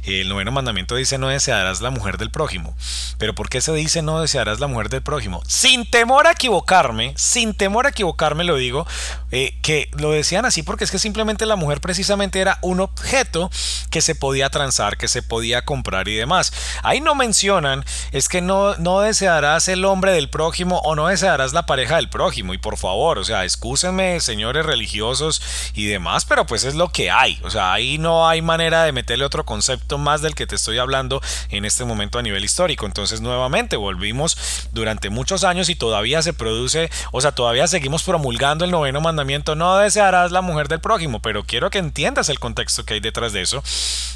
El 0.04 0.30
noveno 0.30 0.52
mandamiento 0.52 0.96
dice 0.96 1.18
no 1.18 1.28
desearás 1.28 1.82
la 1.82 1.90
mujer 1.90 2.18
del 2.18 2.32
prójimo. 2.32 2.76
Pero 3.18 3.36
¿por 3.36 3.50
qué 3.50 3.62
se 3.62 3.74
dice 3.74 4.02
no 4.02 4.22
desearás 4.22 4.60
la 4.60 4.68
mujer 4.68 4.90
del 4.90 5.02
prójimo? 5.02 5.42
Sin 5.48 5.90
temor 5.90 6.28
a 6.28 6.32
equivocarme, 6.32 7.14
sin 7.18 7.54
temor 7.54 7.86
a 7.86 7.90
equivocarme 7.90 8.44
lo 8.44 8.56
digo, 8.56 8.86
eh, 9.32 9.58
que 9.62 9.90
lo 9.94 10.12
decían 10.12 10.46
así 10.46 10.64
porque 10.64 10.84
es 10.84 10.92
que 10.92 11.00
simplemente 11.00 11.46
la 11.46 11.56
mujer 11.56 11.82
precisamente 11.82 12.40
era 12.40 12.60
un 12.62 12.80
objeto 12.80 13.50
que 13.90 14.02
se 14.02 14.16
podía 14.16 14.50
que 14.98 15.08
se 15.08 15.22
podía 15.22 15.64
comprar 15.64 16.08
y 16.08 16.16
demás. 16.16 16.54
Ahí 16.84 17.02
no 17.02 17.16
mencionan 17.16 17.84
es 18.12 18.30
que 18.30 18.42
no, 18.42 18.76
no 18.76 19.02
desearás 19.02 19.68
el 19.68 19.86
hombre 19.86 20.14
del 20.14 20.30
prójimo 20.30 20.80
o 20.84 20.96
no 20.96 21.08
desearás 21.08 21.54
la 21.54 21.66
pareja 21.66 21.98
del 21.98 22.10
prójimo. 22.10 22.54
Y 22.54 22.58
por 22.58 22.78
favor, 22.78 23.18
o 23.18 23.24
sea, 23.24 23.44
excúsenme, 23.44 24.20
señores 24.20 24.66
religiosos 24.66 25.42
y 25.74 25.88
demás, 25.88 26.26
pero 26.26 26.46
pues 26.46 26.64
es 26.64 26.76
lo 26.76 26.90
que 26.90 27.12
hay. 27.12 27.40
O 27.44 27.50
sea, 27.50 27.74
ahí 27.74 27.98
no 27.98 28.28
hay 28.28 28.42
manera 28.42 28.84
de 28.84 28.92
meterle 28.92 29.26
otro 29.26 29.46
concepto 29.46 29.98
más 29.98 30.22
del 30.22 30.36
que 30.36 30.48
te 30.48 30.56
estoy 30.56 30.78
hablando 30.78 31.22
en 31.50 31.66
este 31.66 31.84
momento 31.84 32.20
a 32.20 32.22
nivel 32.22 32.44
histórico. 32.44 32.86
Entonces, 32.86 33.22
nuevamente, 33.22 33.76
volvimos 33.76 34.38
durante 34.72 35.10
muchos 35.10 35.44
años 35.44 35.70
y 35.70 35.76
todavía 35.76 36.22
se 36.22 36.34
produce, 36.34 36.90
o 37.12 37.22
sea, 37.22 37.34
todavía 37.34 37.68
seguimos 37.68 38.04
promulgando 38.04 38.66
el 38.66 38.72
noveno 38.72 39.02
mandamiento, 39.02 39.56
no 39.56 39.78
desearás 39.78 40.32
la 40.32 40.42
mujer 40.42 40.68
del 40.68 40.80
prójimo, 40.80 41.22
pero 41.22 41.44
quiero 41.44 41.70
que 41.70 41.80
entiendas 41.80 42.30
el 42.30 42.40
contexto 42.40 42.86
que 42.86 42.96
hay 42.96 43.00
detrás 43.00 43.34
de 43.34 43.42
eso, 43.42 43.64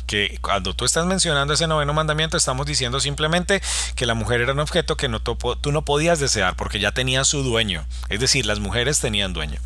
que 0.08 0.35
cuando 0.38 0.74
tú 0.74 0.86
estás 0.86 1.06
mencionando 1.06 1.54
ese 1.54 1.68
noveno 1.68 1.94
mandamiento, 1.94 2.38
estamos 2.38 2.66
diciendo 2.66 3.00
simplemente 3.00 3.62
que 3.96 4.06
la 4.06 4.14
mujer 4.14 4.42
era 4.42 4.54
un 4.54 4.60
objeto 4.60 4.98
que 4.98 5.10
no 5.10 5.22
tú 5.22 5.72
no 5.72 5.84
podías 5.84 6.20
desear 6.20 6.56
porque 6.56 6.80
ya 6.80 6.92
tenía 6.92 7.24
su 7.24 7.44
dueño. 7.44 7.86
Es 8.10 8.20
decir, 8.20 8.46
las 8.46 8.60
mujeres 8.60 9.00
tenían 9.00 9.34
dueño. 9.34 9.60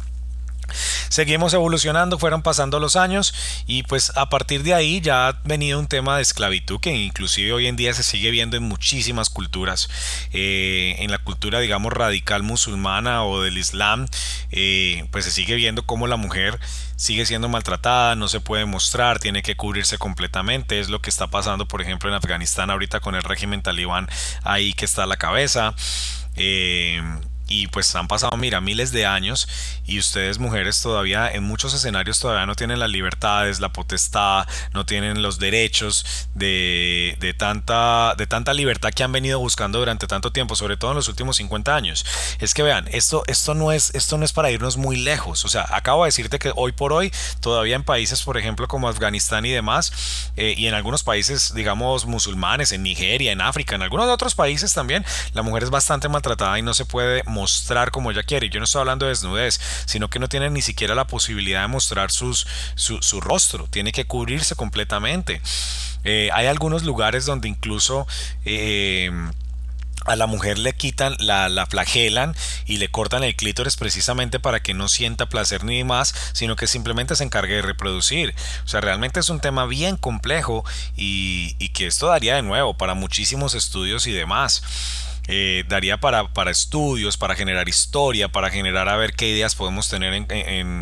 Seguimos 1.09 1.53
evolucionando, 1.53 2.19
fueron 2.19 2.41
pasando 2.41 2.79
los 2.79 2.95
años 2.95 3.33
y 3.67 3.83
pues 3.83 4.11
a 4.15 4.29
partir 4.29 4.63
de 4.63 4.73
ahí 4.73 5.01
ya 5.01 5.27
ha 5.27 5.41
venido 5.43 5.79
un 5.79 5.88
tema 5.88 6.15
de 6.17 6.21
esclavitud 6.21 6.79
que 6.79 6.95
inclusive 6.95 7.53
hoy 7.53 7.67
en 7.67 7.75
día 7.75 7.93
se 7.93 8.03
sigue 8.03 8.31
viendo 8.31 8.57
en 8.57 8.63
muchísimas 8.63 9.29
culturas. 9.29 9.89
Eh, 10.33 10.95
en 10.99 11.11
la 11.11 11.17
cultura 11.17 11.59
digamos 11.59 11.93
radical 11.93 12.43
musulmana 12.43 13.23
o 13.23 13.41
del 13.41 13.57
islam 13.57 14.07
eh, 14.51 15.07
pues 15.11 15.25
se 15.25 15.31
sigue 15.31 15.55
viendo 15.55 15.85
cómo 15.85 16.07
la 16.07 16.15
mujer 16.15 16.59
sigue 16.95 17.25
siendo 17.25 17.47
maltratada, 17.47 18.15
no 18.15 18.27
se 18.27 18.41
puede 18.41 18.65
mostrar, 18.65 19.19
tiene 19.19 19.41
que 19.41 19.55
cubrirse 19.55 19.97
completamente. 19.97 20.79
Es 20.79 20.89
lo 20.89 21.01
que 21.01 21.09
está 21.09 21.27
pasando 21.27 21.67
por 21.67 21.81
ejemplo 21.81 22.09
en 22.09 22.15
Afganistán 22.15 22.69
ahorita 22.69 22.99
con 22.99 23.15
el 23.15 23.23
régimen 23.23 23.61
talibán 23.61 24.09
ahí 24.43 24.73
que 24.73 24.85
está 24.85 25.03
a 25.03 25.07
la 25.07 25.17
cabeza. 25.17 25.73
Eh, 26.35 27.01
y 27.50 27.68
pues 27.68 27.94
han 27.96 28.08
pasado, 28.08 28.38
mira, 28.38 28.62
miles 28.62 28.91
de 28.91 29.06
años 29.06 29.48
y 29.86 30.00
ustedes 30.00 30.39
mujeres 30.39 30.82
todavía 30.82 31.29
en 31.29 31.44
muchos 31.44 31.74
escenarios 31.74 32.20
todavía 32.20 32.46
no 32.46 32.56
tienen 32.56 32.79
las 32.79 32.89
libertades, 32.89 33.60
la 33.60 33.74
potestad, 33.74 34.48
no 34.74 34.86
tienen 34.86 35.22
los 35.22 35.39
derechos 35.39 36.29
de, 36.36 37.18
de, 37.20 37.34
tanta, 37.34 38.13
de 38.15 38.27
tanta 38.27 38.53
libertad 38.53 38.91
que 38.91 39.03
han 39.03 39.12
venido 39.12 39.39
buscando 39.39 39.79
durante 39.79 40.08
tanto 40.08 40.32
tiempo, 40.32 40.56
sobre 40.56 40.77
todo 40.77 40.91
en 40.91 40.98
los 40.98 41.08
últimos 41.08 41.38
50 41.38 41.75
años. 41.75 42.06
Es 42.39 42.53
que 42.53 42.63
vean, 42.63 42.88
esto, 42.91 43.24
esto, 43.27 43.56
no, 43.56 43.72
es, 43.72 43.94
esto 43.96 44.18
no 44.18 44.25
es 44.25 44.32
para 44.32 44.51
irnos 44.51 44.77
muy 44.77 44.98
lejos. 44.98 45.44
O 45.46 45.48
sea, 45.48 45.65
acabo 45.70 46.03
de 46.03 46.10
decirte 46.10 46.39
que 46.39 46.51
hoy 46.56 46.72
por 46.72 46.94
hoy 46.94 47.12
todavía 47.41 47.75
en 47.75 47.84
países, 47.84 48.22
por 48.24 48.38
ejemplo, 48.38 48.68
como 48.68 48.88
Afganistán 48.88 49.46
y 49.46 49.51
demás, 49.51 50.32
eh, 50.38 50.53
y 50.56 50.68
en 50.68 50.75
algunos 50.75 51.03
países, 51.03 51.53
digamos, 51.53 52.06
musulmanes, 52.06 52.72
en 52.72 52.84
Nigeria, 52.84 53.32
en 53.32 53.41
África, 53.41 53.75
en 53.75 53.82
algunos 53.82 54.08
otros 54.08 54.36
países 54.36 54.74
también, 54.74 55.03
la 55.34 55.41
mujer 55.41 55.63
es 55.63 55.70
bastante 55.70 56.10
maltratada 56.10 56.60
y 56.60 56.62
no 56.62 56.74
se 56.74 56.86
puede 56.86 57.24
mostrar 57.39 57.91
como 57.91 58.12
ella 58.12 58.24
quiere. 58.24 58.50
Yo 58.50 58.60
no 58.60 58.65
estoy 58.65 58.81
hablando 58.81 59.05
de 59.05 59.12
desnudez, 59.12 59.60
sino 59.86 60.10
que 60.10 60.19
no 60.19 60.27
tiene 60.27 60.50
ni 60.50 60.62
siquiera 60.62 60.93
la 60.93 61.08
posibilidad 61.08 61.62
de 61.62 61.67
mostrar 61.67 62.12
sus, 62.12 62.46
su, 62.75 63.22
rostro, 63.22 63.67
tiene 63.69 63.91
que 63.91 64.05
cubrirse 64.05 64.55
completamente. 64.55 65.41
Eh, 66.03 66.29
hay 66.34 66.48
algunos 66.48 66.84
lugares 66.84 67.25
donde 67.25 67.48
incluso... 67.48 68.08
Eh, 68.46 69.12
a 70.05 70.15
la 70.15 70.27
mujer 70.27 70.58
le 70.58 70.74
quitan, 70.74 71.15
la, 71.19 71.50
la, 71.50 71.65
flagelan 71.67 72.34
y 72.65 72.77
le 72.77 72.89
cortan 72.89 73.24
el 73.24 73.36
clítoris 73.36 73.75
precisamente 73.75 74.39
para 74.39 74.62
que 74.62 74.74
no 74.74 74.88
sienta 74.88 75.27
placer 75.27 75.63
ni 75.65 75.84
más, 75.84 76.15
sino 76.34 76.55
que 76.55 76.67
simplemente 76.67 77.15
se 77.15 77.25
encargue 77.25 77.55
de 77.55 77.62
reproducir. 77.62 78.34
O 78.65 78.67
sea, 78.67 78.81
realmente 78.81 79.19
es 79.19 79.29
un 79.29 79.39
tema 79.39 79.65
bien 79.65 79.98
complejo 79.98 80.63
y, 80.96 81.55
y 81.60 81.69
que 81.69 81.86
esto 81.86 82.08
daría 82.08 82.36
de 82.36 82.41
nuevo 82.41 82.75
para 82.75 82.93
muchísimos 82.93 83.53
estudios 83.53 84.08
y 84.08 84.12
demás. 84.12 84.63
Eh, 85.31 85.63
daría 85.67 85.98
para, 85.98 86.33
para, 86.33 86.50
estudios, 86.50 87.15
para 87.15 87.36
generar 87.36 87.69
historia, 87.69 88.29
para 88.29 88.50
generar 88.50 88.89
a 88.89 88.98
ver 88.98 89.13
qué 89.13 89.29
ideas 89.29 89.53
podemos 89.53 89.88
tener 89.88 90.12
en, 90.12 90.25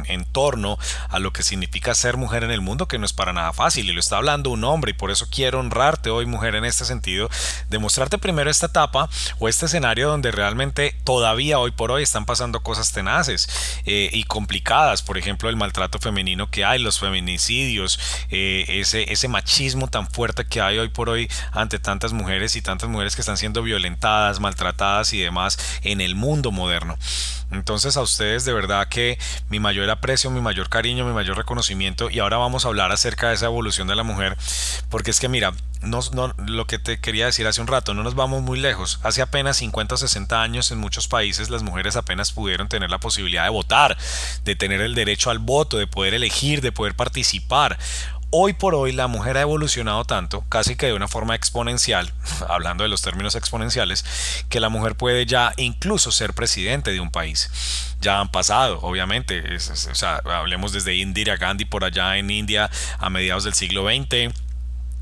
en, 0.07 0.25
torno 0.31 0.77
a 1.09 1.19
lo 1.19 1.33
que 1.33 1.43
significa 1.43 1.93
ser 1.93 2.15
mujer 2.15 2.45
en 2.45 2.51
el 2.51 2.61
mundo, 2.61 2.87
que 2.87 2.97
no 2.97 3.05
es 3.05 3.11
para 3.11 3.33
nada 3.33 3.51
fácil. 3.51 3.89
Y 3.89 3.91
lo 3.93 3.99
está 3.99 4.15
hablando 4.15 4.49
un 4.49 4.63
hombre, 4.63 4.91
y 4.91 4.93
por 4.93 5.11
eso 5.11 5.27
quiero 5.29 5.59
honrarte 5.59 6.09
hoy, 6.09 6.25
mujer, 6.25 6.55
en 6.55 6.63
este 6.63 6.85
sentido, 6.85 7.29
demostrarte 7.69 8.17
primero 8.17 8.49
esta 8.49 8.67
etapa 8.67 9.09
o 9.39 9.49
este 9.49 9.65
escenario 9.65 10.07
donde 10.07 10.31
realmente 10.31 10.95
todavía 11.03 11.59
hoy 11.59 11.71
por 11.71 11.91
hoy 11.91 12.03
están 12.03 12.25
pasando 12.25 12.61
cosas 12.61 12.93
tenaces 12.93 13.49
eh, 13.85 14.09
y 14.13 14.23
complicadas. 14.23 15.01
Por 15.01 15.17
ejemplo, 15.17 15.49
el 15.49 15.57
maltrato 15.57 15.99
femenino 15.99 16.49
que 16.49 16.63
hay, 16.63 16.79
los 16.79 16.99
feminicidios, 16.99 17.99
eh, 18.29 18.63
ese, 18.69 19.11
ese 19.11 19.27
machismo 19.27 19.89
tan 19.89 20.09
fuerte 20.09 20.45
que 20.45 20.61
hay 20.61 20.77
hoy 20.77 20.87
por 20.87 21.09
hoy 21.09 21.29
ante 21.51 21.79
tantas 21.79 22.13
mujeres 22.13 22.55
y 22.55 22.61
tantas 22.61 22.89
mujeres 22.89 23.15
que 23.15 23.21
están 23.21 23.35
siendo 23.35 23.61
violentadas 23.61 24.36
maltratadas 24.39 25.13
y 25.13 25.19
demás 25.19 25.59
en 25.83 26.01
el 26.01 26.15
mundo 26.15 26.51
moderno. 26.51 26.97
Entonces 27.51 27.95
a 27.95 28.01
ustedes 28.01 28.43
de 28.43 28.53
verdad 28.53 28.89
que 28.89 29.17
mi 29.49 29.59
mayor 29.59 29.89
aprecio, 29.89 30.29
mi 30.29 30.41
mayor 30.41 30.69
cariño, 30.69 31.05
mi 31.05 31.13
mayor 31.13 31.37
reconocimiento 31.37 32.09
y 32.09 32.19
ahora 32.19 32.37
vamos 32.37 32.65
a 32.65 32.67
hablar 32.67 32.91
acerca 32.91 33.29
de 33.29 33.35
esa 33.35 33.45
evolución 33.45 33.87
de 33.87 33.95
la 33.95 34.03
mujer 34.03 34.37
porque 34.89 35.11
es 35.11 35.19
que 35.19 35.29
mira, 35.29 35.53
no, 35.81 36.01
lo 36.45 36.67
que 36.67 36.79
te 36.79 36.99
quería 36.99 37.27
decir 37.27 37.47
hace 37.47 37.61
un 37.61 37.67
rato, 37.67 37.93
no 37.93 38.03
nos 38.03 38.15
vamos 38.15 38.41
muy 38.41 38.59
lejos. 38.59 38.99
Hace 39.03 39.21
apenas 39.21 39.57
50 39.57 39.95
o 39.95 39.97
60 39.97 40.41
años 40.41 40.71
en 40.71 40.79
muchos 40.79 41.07
países 41.07 41.49
las 41.49 41.63
mujeres 41.63 41.95
apenas 41.95 42.31
pudieron 42.31 42.67
tener 42.67 42.89
la 42.89 42.99
posibilidad 42.99 43.43
de 43.43 43.49
votar, 43.49 43.97
de 44.43 44.55
tener 44.55 44.81
el 44.81 44.95
derecho 44.95 45.29
al 45.29 45.39
voto, 45.39 45.77
de 45.77 45.87
poder 45.87 46.13
elegir, 46.13 46.61
de 46.61 46.71
poder 46.71 46.95
participar. 46.95 47.77
Hoy 48.39 48.53
por 48.53 48.75
hoy 48.75 48.91
la 48.91 49.07
mujer 49.07 49.35
ha 49.35 49.41
evolucionado 49.41 50.05
tanto, 50.05 50.45
casi 50.47 50.75
que 50.75 50.85
de 50.85 50.93
una 50.93 51.07
forma 51.07 51.33
exponencial, 51.33 52.13
hablando 52.47 52.83
de 52.83 52.87
los 52.87 53.01
términos 53.01 53.33
exponenciales, 53.33 54.05
que 54.47 54.59
la 54.59 54.69
mujer 54.69 54.93
puede 54.93 55.25
ya 55.25 55.53
incluso 55.57 56.11
ser 56.11 56.35
presidente 56.35 56.91
de 56.91 56.99
un 56.99 57.09
país. 57.09 57.49
Ya 57.99 58.19
han 58.19 58.29
pasado, 58.29 58.77
obviamente, 58.83 59.43
hablemos 60.25 60.71
desde 60.71 60.93
Indira 60.93 61.35
Gandhi 61.37 61.65
por 61.65 61.83
allá 61.83 62.15
en 62.17 62.29
India 62.29 62.69
a 62.99 63.09
mediados 63.09 63.43
del 63.43 63.55
siglo 63.55 63.87
XX 63.87 64.31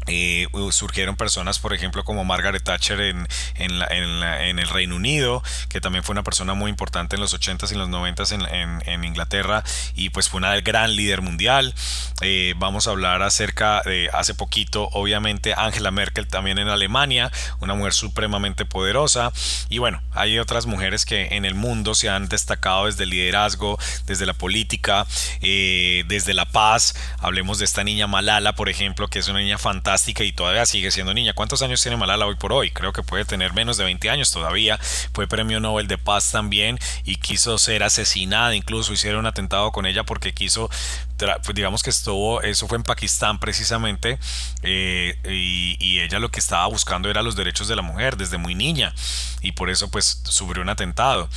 eh, 0.08 0.48
surgieron 0.72 1.16
personas, 1.16 1.60
por 1.60 1.74
ejemplo, 1.74 2.04
como 2.04 2.24
Margaret 2.24 2.64
Thatcher 2.64 3.02
en, 3.02 3.28
en, 3.56 3.82
en, 3.82 4.60
el 4.60 4.70
Reino 4.70 4.96
Unido, 4.96 5.42
que 5.70 5.82
también 5.82 6.04
fue 6.04 6.14
una 6.14 6.24
persona 6.24 6.54
muy 6.54 6.70
importante 6.70 7.16
en 7.16 7.22
los 7.22 7.34
80s 7.34 7.72
y 7.72 7.76
los 7.76 7.90
90s 7.90 8.84
en, 8.86 9.04
Inglaterra 9.06 9.64
y 9.96 10.10
pues 10.10 10.30
fue 10.30 10.38
una 10.40 10.60
gran 10.62 10.96
líder 10.96 11.22
mundial. 11.22 11.74
Eh, 12.22 12.54
vamos 12.58 12.88
a 12.88 12.92
hablar 12.92 13.22
acerca 13.22 13.82
de 13.84 14.10
hace 14.14 14.34
poquito, 14.34 14.90
obviamente, 14.94 15.54
Angela 15.56 15.92
Merkel 15.92 16.28
también 16.28 16.58
en 16.60 16.70
Alemania, 16.70 17.32
una 17.60 17.74
mujer 17.74 17.94
supremamente 17.94 18.66
poderosa. 18.66 19.32
Y 19.70 19.80
bueno, 19.80 20.02
hay 20.12 20.40
otras 20.40 20.66
mujeres 20.66 21.06
que 21.06 21.28
en 21.32 21.46
el 21.46 21.56
mundo 21.56 21.94
se 21.96 22.10
han 22.10 22.28
destacado 22.28 22.86
desde 22.86 23.04
el 23.04 23.10
liderazgo, 23.10 23.78
desde 24.06 24.26
la 24.26 24.34
política, 24.34 25.06
eh, 25.42 26.04
desde 26.08 26.34
la 26.34 26.46
paz. 26.46 26.96
Hablemos 27.20 27.60
de 27.60 27.66
esta 27.66 27.84
niña 27.84 28.08
Malala, 28.08 28.54
por 28.56 28.70
ejemplo, 28.70 29.08
que 29.08 29.20
es 29.20 29.28
una 29.28 29.40
niña 29.40 29.58
fantástica 29.58 29.95
y 30.08 30.32
todavía 30.32 30.66
sigue 30.66 30.92
siendo 30.92 31.14
niña. 31.14 31.34
¿Cuántos 31.34 31.62
años 31.62 31.82
tiene 31.82 31.98
Malala 31.98 32.26
hoy 32.26 32.36
por 32.36 32.52
hoy? 32.52 32.72
Creo 32.72 32.92
que 32.94 33.04
puede 33.04 33.26
tener 33.26 33.54
menos 33.54 33.78
de 33.78 33.86
20 33.86 34.10
años 34.10 34.32
todavía. 34.32 34.78
Fue 35.14 35.28
premio 35.28 35.60
Nobel 35.60 35.88
de 35.88 35.98
Paz 35.98 36.32
también 36.32 36.80
y 37.06 37.16
quiso 37.16 37.58
ser 37.58 37.84
asesinada, 37.84 38.56
incluso 38.56 38.94
hicieron 38.94 39.22
un 39.22 39.26
atentado 39.28 39.72
con 39.72 39.86
ella 39.86 40.04
porque 40.04 40.34
quiso 40.34 40.70
pues 41.18 41.56
digamos 41.56 41.82
que 41.82 41.90
estuvo, 41.90 42.42
eso 42.42 42.68
fue 42.68 42.78
en 42.78 42.84
Pakistán 42.84 43.40
precisamente, 43.40 44.20
eh, 44.64 45.18
y, 45.24 45.78
y, 45.80 46.02
ella 46.02 46.20
lo 46.20 46.30
que 46.30 46.40
estaba 46.40 46.68
buscando 46.68 47.10
era 47.10 47.22
los 47.22 47.38
derechos 47.38 47.70
de 47.70 47.76
la 47.78 47.82
mujer 47.82 48.18
desde 48.18 48.38
muy 48.38 48.54
niña, 48.54 48.94
y 49.42 49.54
por 49.54 49.70
eso 49.70 49.90
pues 49.90 50.22
sufrió 50.26 50.62
un 50.62 50.70
atentado, 50.70 51.30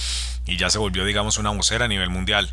y 0.47 0.57
ya 0.57 0.69
se 0.69 0.79
volvió 0.79 1.05
digamos 1.05 1.38
una 1.38 1.50
vocera 1.50 1.85
a 1.85 1.88
nivel 1.88 2.11
mundial. 2.11 2.50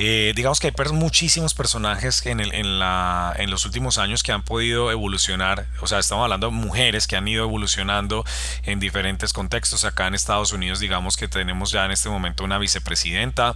Eh, 0.00 0.32
digamos 0.36 0.60
que 0.60 0.68
hay 0.68 0.92
muchísimos 0.92 1.54
personajes 1.54 2.24
en, 2.24 2.38
el, 2.38 2.54
en, 2.54 2.78
la, 2.78 3.34
en 3.36 3.50
los 3.50 3.66
últimos 3.66 3.98
años 3.98 4.22
que 4.22 4.30
han 4.30 4.42
podido 4.42 4.92
evolucionar, 4.92 5.66
o 5.80 5.88
sea, 5.88 5.98
estamos 5.98 6.22
hablando 6.22 6.46
de 6.46 6.52
mujeres 6.52 7.08
que 7.08 7.16
han 7.16 7.26
ido 7.26 7.42
evolucionando 7.42 8.24
en 8.62 8.78
diferentes 8.78 9.32
contextos. 9.32 9.84
Acá 9.84 10.06
en 10.06 10.14
Estados 10.14 10.52
Unidos, 10.52 10.78
digamos 10.78 11.16
que 11.16 11.26
tenemos 11.26 11.72
ya 11.72 11.84
en 11.84 11.90
este 11.90 12.08
momento 12.08 12.44
una 12.44 12.58
vicepresidenta, 12.58 13.54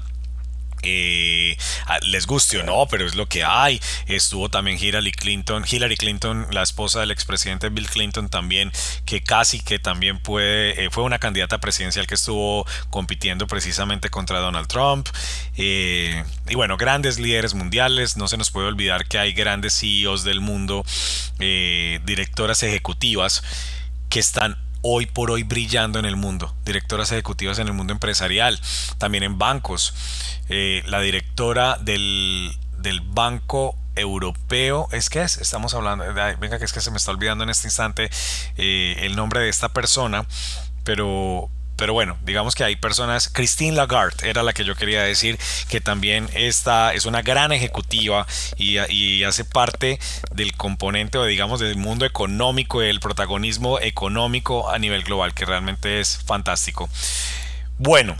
eh, 0.82 1.56
les 2.02 2.26
guste 2.26 2.58
o 2.58 2.62
no, 2.62 2.86
pero 2.90 3.06
es 3.06 3.14
lo 3.14 3.26
que 3.26 3.44
hay. 3.44 3.80
Estuvo 4.06 4.48
también 4.48 4.78
Hillary 4.80 5.12
Clinton, 5.12 5.64
Hillary 5.68 5.96
Clinton, 5.96 6.46
la 6.50 6.62
esposa 6.62 7.00
del 7.00 7.10
expresidente 7.10 7.68
Bill 7.68 7.88
Clinton 7.88 8.28
también, 8.28 8.72
que 9.04 9.22
casi 9.22 9.60
que 9.60 9.78
también 9.78 10.18
puede, 10.18 10.84
eh, 10.84 10.90
fue 10.90 11.04
una 11.04 11.18
candidata 11.18 11.58
presidencial 11.58 12.06
que 12.06 12.14
estuvo 12.14 12.66
compitiendo 12.90 13.46
precisamente 13.46 14.10
contra 14.10 14.40
Donald 14.40 14.68
Trump. 14.68 15.08
Eh, 15.56 16.24
y 16.48 16.54
bueno, 16.54 16.76
grandes 16.76 17.18
líderes 17.18 17.54
mundiales, 17.54 18.16
no 18.16 18.28
se 18.28 18.36
nos 18.36 18.50
puede 18.50 18.68
olvidar 18.68 19.06
que 19.06 19.18
hay 19.18 19.32
grandes 19.32 19.78
CEOs 19.78 20.24
del 20.24 20.40
mundo, 20.40 20.84
directoras 21.38 22.62
ejecutivas 22.62 23.42
que 24.08 24.20
están 24.20 24.56
hoy 24.82 25.06
por 25.06 25.30
hoy 25.30 25.44
brillando 25.44 25.98
en 25.98 26.04
el 26.04 26.16
mundo, 26.16 26.54
directoras 26.64 27.10
ejecutivas 27.12 27.58
en 27.58 27.68
el 27.68 27.72
mundo 27.72 27.92
empresarial, 27.92 28.60
también 28.98 29.24
en 29.24 29.38
bancos. 29.38 29.94
Eh, 30.48 30.82
la 30.86 31.00
directora 31.00 31.78
del, 31.80 32.52
del 32.78 33.00
Banco 33.00 33.76
Europeo, 33.94 34.88
es 34.92 35.10
que 35.10 35.22
es, 35.22 35.38
estamos 35.38 35.74
hablando, 35.74 36.04
venga 36.38 36.58
que 36.58 36.64
es 36.64 36.72
que 36.72 36.80
se 36.80 36.90
me 36.90 36.96
está 36.96 37.10
olvidando 37.10 37.44
en 37.44 37.50
este 37.50 37.68
instante 37.68 38.10
eh, 38.56 38.96
el 39.00 39.16
nombre 39.16 39.40
de 39.40 39.48
esta 39.48 39.68
persona, 39.68 40.26
pero 40.84 41.48
pero 41.82 41.94
bueno, 41.94 42.16
digamos 42.22 42.54
que 42.54 42.62
hay 42.62 42.76
personas, 42.76 43.28
Christine 43.28 43.74
Lagarde 43.74 44.30
era 44.30 44.44
la 44.44 44.52
que 44.52 44.62
yo 44.62 44.76
quería 44.76 45.02
decir, 45.02 45.36
que 45.68 45.80
también 45.80 46.28
esta 46.32 46.94
es 46.94 47.06
una 47.06 47.22
gran 47.22 47.50
ejecutiva 47.50 48.24
y 48.56 49.24
hace 49.24 49.44
parte 49.44 49.98
del 50.32 50.52
componente 50.52 51.18
o 51.18 51.24
digamos 51.24 51.58
del 51.58 51.74
mundo 51.76 52.04
económico, 52.04 52.78
del 52.78 53.00
protagonismo 53.00 53.80
económico 53.80 54.70
a 54.70 54.78
nivel 54.78 55.02
global, 55.02 55.34
que 55.34 55.44
realmente 55.44 55.98
es 55.98 56.18
fantástico. 56.24 56.88
Bueno, 57.78 58.14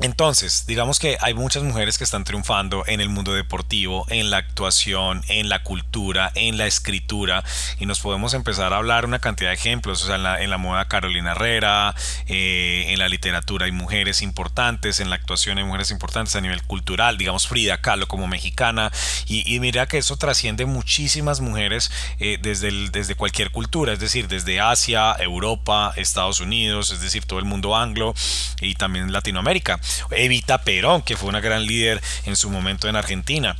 entonces, 0.00 0.64
digamos 0.66 0.98
que 0.98 1.16
hay 1.20 1.32
muchas 1.32 1.62
mujeres 1.62 1.96
que 1.96 2.04
están 2.04 2.24
triunfando 2.24 2.84
en 2.86 3.00
el 3.00 3.08
mundo 3.08 3.32
deportivo, 3.32 4.04
en 4.08 4.30
la 4.30 4.36
actuación, 4.36 5.22
en 5.28 5.48
la 5.48 5.62
cultura, 5.62 6.32
en 6.34 6.58
la 6.58 6.66
escritura, 6.66 7.42
y 7.80 7.86
nos 7.86 8.00
podemos 8.00 8.34
empezar 8.34 8.74
a 8.74 8.76
hablar 8.76 9.06
una 9.06 9.20
cantidad 9.20 9.50
de 9.50 9.54
ejemplos, 9.54 10.04
o 10.04 10.06
sea, 10.06 10.16
en 10.16 10.50
la, 10.50 10.58
moda 10.58 10.86
Carolina 10.88 11.32
Herrera, 11.32 11.94
eh, 12.26 12.86
en 12.88 12.98
la 12.98 13.08
literatura 13.08 13.66
hay 13.66 13.72
mujeres 13.72 14.20
importantes, 14.20 15.00
en 15.00 15.08
la 15.08 15.16
actuación 15.16 15.58
hay 15.58 15.64
mujeres 15.64 15.90
importantes 15.90 16.36
a 16.36 16.40
nivel 16.40 16.62
cultural, 16.62 17.16
digamos 17.16 17.48
Frida 17.48 17.80
Kahlo 17.80 18.06
como 18.06 18.26
mexicana, 18.26 18.92
y, 19.26 19.58
mira 19.60 19.86
que 19.86 19.98
eso 19.98 20.16
trasciende 20.16 20.66
muchísimas 20.66 21.40
mujeres 21.40 21.90
eh, 22.18 22.38
desde, 22.40 22.90
desde 22.90 23.14
cualquier 23.14 23.50
cultura, 23.50 23.94
es 23.94 23.98
decir, 23.98 24.28
desde 24.28 24.60
Asia, 24.60 25.16
Europa, 25.18 25.94
Estados 25.96 26.40
Unidos, 26.40 26.90
es 26.90 27.00
decir, 27.00 27.24
todo 27.24 27.38
el 27.38 27.46
mundo 27.46 27.74
anglo 27.74 28.14
y 28.60 28.74
también 28.74 29.10
Latinoamérica. 29.12 29.80
Evita 30.10 30.62
Perón, 30.62 31.02
que 31.02 31.16
fue 31.16 31.28
una 31.28 31.40
gran 31.40 31.66
líder 31.66 32.02
en 32.24 32.36
su 32.36 32.50
momento 32.50 32.88
en 32.88 32.96
Argentina. 32.96 33.56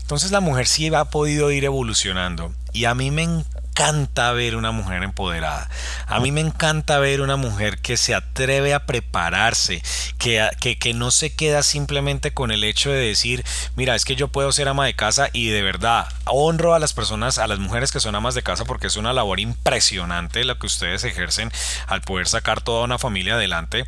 Entonces 0.00 0.30
la 0.30 0.40
mujer 0.40 0.68
sí 0.68 0.94
ha 0.94 1.06
podido 1.06 1.50
ir 1.50 1.64
evolucionando 1.64 2.54
y 2.72 2.84
a 2.84 2.94
mí 2.94 3.10
me 3.10 3.24
encanta 3.24 4.30
ver 4.32 4.54
una 4.54 4.70
mujer 4.70 5.02
empoderada. 5.02 5.68
A 6.06 6.20
mí 6.20 6.30
me 6.30 6.40
encanta 6.40 6.98
ver 6.98 7.20
una 7.20 7.36
mujer 7.36 7.78
que 7.78 7.96
se 7.96 8.14
atreve 8.14 8.72
a 8.72 8.86
prepararse, 8.86 9.82
que, 10.16 10.48
que, 10.60 10.78
que, 10.78 10.94
no 10.94 11.10
se 11.10 11.34
queda 11.34 11.62
simplemente 11.62 12.32
con 12.32 12.52
el 12.52 12.64
hecho 12.64 12.90
de 12.90 12.98
decir, 12.98 13.44
mira, 13.74 13.94
es 13.94 14.04
que 14.04 14.14
yo 14.16 14.28
puedo 14.28 14.52
ser 14.52 14.68
ama 14.68 14.86
de 14.86 14.94
casa 14.94 15.28
y 15.32 15.48
de 15.48 15.62
verdad 15.62 16.06
honro 16.24 16.74
a 16.74 16.78
las 16.78 16.92
personas, 16.92 17.38
a 17.38 17.46
las 17.48 17.58
mujeres 17.58 17.92
que 17.92 18.00
son 18.00 18.14
amas 18.14 18.34
de 18.34 18.42
casa 18.42 18.64
porque 18.64 18.86
es 18.86 18.96
una 18.96 19.12
labor 19.12 19.40
impresionante 19.40 20.44
lo 20.44 20.58
que 20.58 20.66
ustedes 20.66 21.04
ejercen 21.04 21.50
al 21.86 22.00
poder 22.00 22.28
sacar 22.28 22.60
toda 22.60 22.84
una 22.84 22.98
familia 22.98 23.34
adelante. 23.34 23.86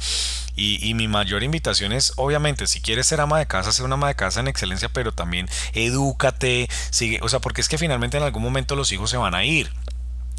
Y, 0.60 0.92
mi 0.94 1.06
mayor 1.06 1.44
invitación 1.44 1.92
es, 1.92 2.12
obviamente, 2.16 2.66
si 2.66 2.80
quieres 2.80 3.06
ser 3.06 3.20
ama 3.20 3.38
de 3.38 3.46
casa, 3.46 3.70
ser 3.70 3.84
una 3.84 3.94
ama 3.94 4.08
de 4.08 4.16
casa 4.16 4.40
en 4.40 4.48
excelencia, 4.48 4.88
pero 4.88 5.12
también 5.12 5.48
edúcate, 5.72 6.68
sigue, 6.90 7.20
o 7.22 7.28
sea, 7.28 7.38
porque 7.38 7.60
es 7.60 7.68
que 7.68 7.78
finalmente 7.78 8.16
en 8.16 8.24
algún 8.24 8.42
momento 8.42 8.74
los 8.74 8.90
hijos 8.90 9.08
se 9.08 9.16
van 9.16 9.36
a 9.36 9.44
ir. 9.44 9.70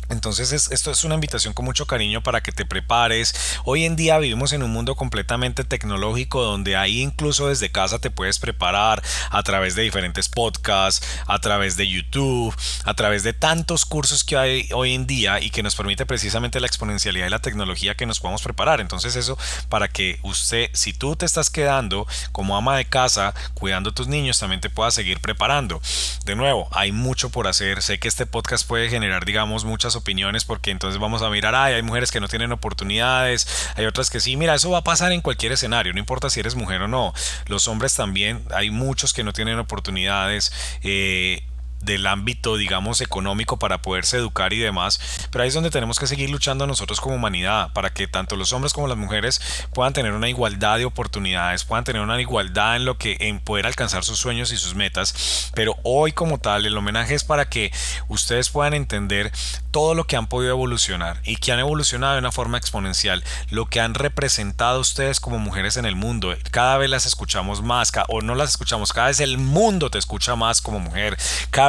Entonces 0.10 0.52
esto 0.72 0.92
es 0.92 1.04
una 1.04 1.14
invitación 1.16 1.54
con 1.54 1.66
mucho 1.66 1.86
cariño 1.86 2.22
para 2.24 2.42
que 2.42 2.52
te 2.52 2.66
prepares. 2.66 3.60
Hoy 3.64 3.86
en 3.86 3.96
día 3.96 4.18
vivimos 4.18 4.54
en 4.54 4.64
un 4.64 4.72
mundo 4.72 4.96
completamente 4.96 5.64
tecnológico 5.64 6.42
donde 6.44 6.76
ahí 6.76 7.02
incluso 7.02 7.48
desde 7.48 7.72
casa 7.72 8.00
te 8.00 8.10
puedes 8.10 8.40
preparar 8.40 9.04
a 9.30 9.44
través 9.44 9.76
de 9.76 9.84
diferentes 9.84 10.28
podcasts, 10.28 11.06
a 11.28 11.38
través 11.40 11.78
de 11.78 11.88
YouTube, 11.88 12.56
a 12.86 12.94
través 12.96 13.22
de 13.22 13.34
tantos 13.34 13.86
cursos 13.86 14.24
que 14.24 14.36
hay 14.36 14.68
hoy 14.74 14.96
en 14.96 15.06
día 15.06 15.40
y 15.42 15.52
que 15.52 15.62
nos 15.62 15.76
permite 15.76 16.08
precisamente 16.08 16.60
la 16.60 16.66
exponencialidad 16.66 17.28
y 17.28 17.30
la 17.30 17.40
tecnología 17.40 17.96
que 17.96 18.08
nos 18.08 18.20
podamos 18.20 18.42
preparar. 18.42 18.82
Entonces 18.82 19.16
eso 19.16 19.38
para 19.70 19.90
que 19.90 20.20
usted, 20.24 20.72
si 20.74 20.92
tú 20.92 21.16
te 21.16 21.28
estás 21.28 21.52
quedando 21.52 22.08
como 22.32 22.58
ama 22.58 22.78
de 22.78 22.86
casa 22.86 23.36
cuidando 23.54 23.92
a 23.92 23.94
tus 23.94 24.08
niños, 24.08 24.40
también 24.40 24.60
te 24.60 24.72
puedas 24.72 24.96
seguir 24.96 25.20
preparando. 25.20 25.82
De 26.26 26.36
nuevo, 26.36 26.68
hay 26.72 26.92
mucho 26.92 27.30
por 27.30 27.48
hacer. 27.48 27.84
Sé 27.84 28.00
que 28.00 28.08
este 28.08 28.26
podcast 28.26 28.68
puede 28.68 28.90
generar, 28.90 29.24
digamos, 29.24 29.66
muchas 29.66 29.96
opiniones 30.00 30.46
porque 30.46 30.72
entonces 30.72 31.00
vamos 31.00 31.22
a 31.22 31.30
mirar, 31.30 31.54
ay, 31.56 31.76
hay 31.76 31.82
mujeres 31.84 32.12
que 32.12 32.20
no 32.20 32.28
tienen 32.28 32.52
oportunidades, 32.52 33.72
hay 33.76 33.86
otras 33.86 34.10
que 34.10 34.20
sí, 34.20 34.36
mira, 34.36 34.56
eso 34.56 34.72
va 34.72 34.80
a 34.80 34.84
pasar 34.84 35.12
en 35.12 35.22
cualquier 35.22 35.52
escenario, 35.52 35.94
no 35.94 36.00
importa 36.00 36.30
si 36.30 36.40
eres 36.40 36.56
mujer 36.56 36.82
o 36.82 36.88
no, 36.88 37.14
los 37.48 37.68
hombres 37.68 37.96
también, 37.96 38.44
hay 38.54 38.72
muchos 38.72 39.14
que 39.14 39.24
no 39.24 39.34
tienen 39.34 39.60
oportunidades, 39.60 40.52
eh, 40.84 41.44
del 41.82 42.08
ámbito, 42.08 42.58
digamos, 42.58 43.02
económico 43.02 43.58
para 43.58 43.82
poderse 43.82 44.18
educar 44.18 44.54
y 44.54 44.60
demás. 44.60 45.28
Pero 45.32 45.44
ahí 45.44 45.48
es 45.48 45.54
donde 45.54 45.70
tenemos 45.70 46.00
que 46.00 46.08
seguir 46.08 46.30
luchando 46.30 46.68
nosotros 46.68 47.02
como 47.02 47.16
humanidad 47.16 47.72
para 47.74 47.92
que 47.92 48.08
tanto 48.08 48.36
los 48.36 48.54
hombres 48.54 48.74
como 48.74 48.88
las 48.88 48.98
mujeres 48.98 49.42
puedan 49.74 49.94
tener 49.94 50.14
una 50.14 50.30
igualdad 50.30 50.78
de 50.78 50.86
oportunidades, 50.86 51.64
puedan 51.64 51.84
tener 51.84 52.02
una 52.02 52.20
igualdad 52.20 52.76
en 52.76 52.86
lo 52.86 52.98
que 52.98 53.18
en 53.20 53.40
poder 53.40 53.66
alcanzar 53.66 54.04
sus 54.04 54.20
sueños 54.20 54.52
y 54.52 54.58
sus 54.58 54.76
metas. 54.76 55.52
Pero 55.56 55.76
hoy 55.84 56.12
como 56.12 56.38
tal, 56.38 56.66
el 56.66 56.78
homenaje 56.78 57.16
es 57.16 57.24
para 57.24 57.50
que 57.50 57.72
ustedes 58.08 58.50
puedan 58.50 58.74
entender 58.74 59.32
todo 59.72 59.94
lo 59.94 60.06
que 60.06 60.16
han 60.16 60.28
podido 60.28 60.52
evolucionar 60.52 61.22
y 61.24 61.36
que 61.36 61.52
han 61.52 61.60
evolucionado 61.60 62.14
de 62.14 62.20
una 62.20 62.32
forma 62.32 62.58
exponencial, 62.58 63.24
lo 63.50 63.68
que 63.68 63.80
han 63.80 63.94
representado 63.94 64.80
ustedes 64.80 65.20
como 65.20 65.40
mujeres 65.40 65.78
en 65.78 65.86
el 65.86 65.96
mundo. 65.96 66.36
Cada 66.52 66.78
vez 66.78 66.90
las 66.90 67.06
escuchamos 67.06 67.62
más 67.62 67.92
o 68.08 68.22
no 68.22 68.36
las 68.36 68.52
escuchamos, 68.52 68.94
cada 68.94 69.08
vez 69.08 69.20
el 69.20 69.38
mundo 69.38 69.90
te 69.90 69.98
escucha 69.98 70.36
más 70.36 70.62
como 70.62 70.80
mujer. 70.80 71.18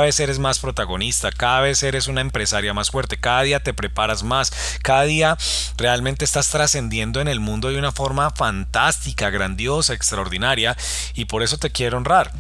Cada 0.01 0.07
vez 0.07 0.21
eres 0.21 0.39
más 0.39 0.59
protagonista, 0.59 1.31
cada 1.31 1.61
vez 1.61 1.83
eres 1.83 2.09
una 2.09 2.23
empresaria 2.23 2.73
más 2.73 2.91
fuerte, 2.91 3.21
cada 3.21 3.43
día 3.43 3.61
te 3.61 3.75
preparas 3.75 4.23
más, 4.23 4.51
cada 4.83 5.03
día 5.03 5.37
realmente 5.77 6.25
estás 6.25 6.49
trascendiendo 6.49 7.21
en 7.21 7.29
el 7.29 7.39
mundo 7.39 7.69
de 7.69 7.77
una 7.77 7.93
forma 7.93 8.31
fantástica, 8.31 9.29
grandiosa, 9.29 9.93
extraordinaria 9.93 10.75
y 11.13 11.27
por 11.27 11.43
eso 11.43 11.59
te 11.59 11.69
quiero 11.69 11.99
honrar. 11.99 12.33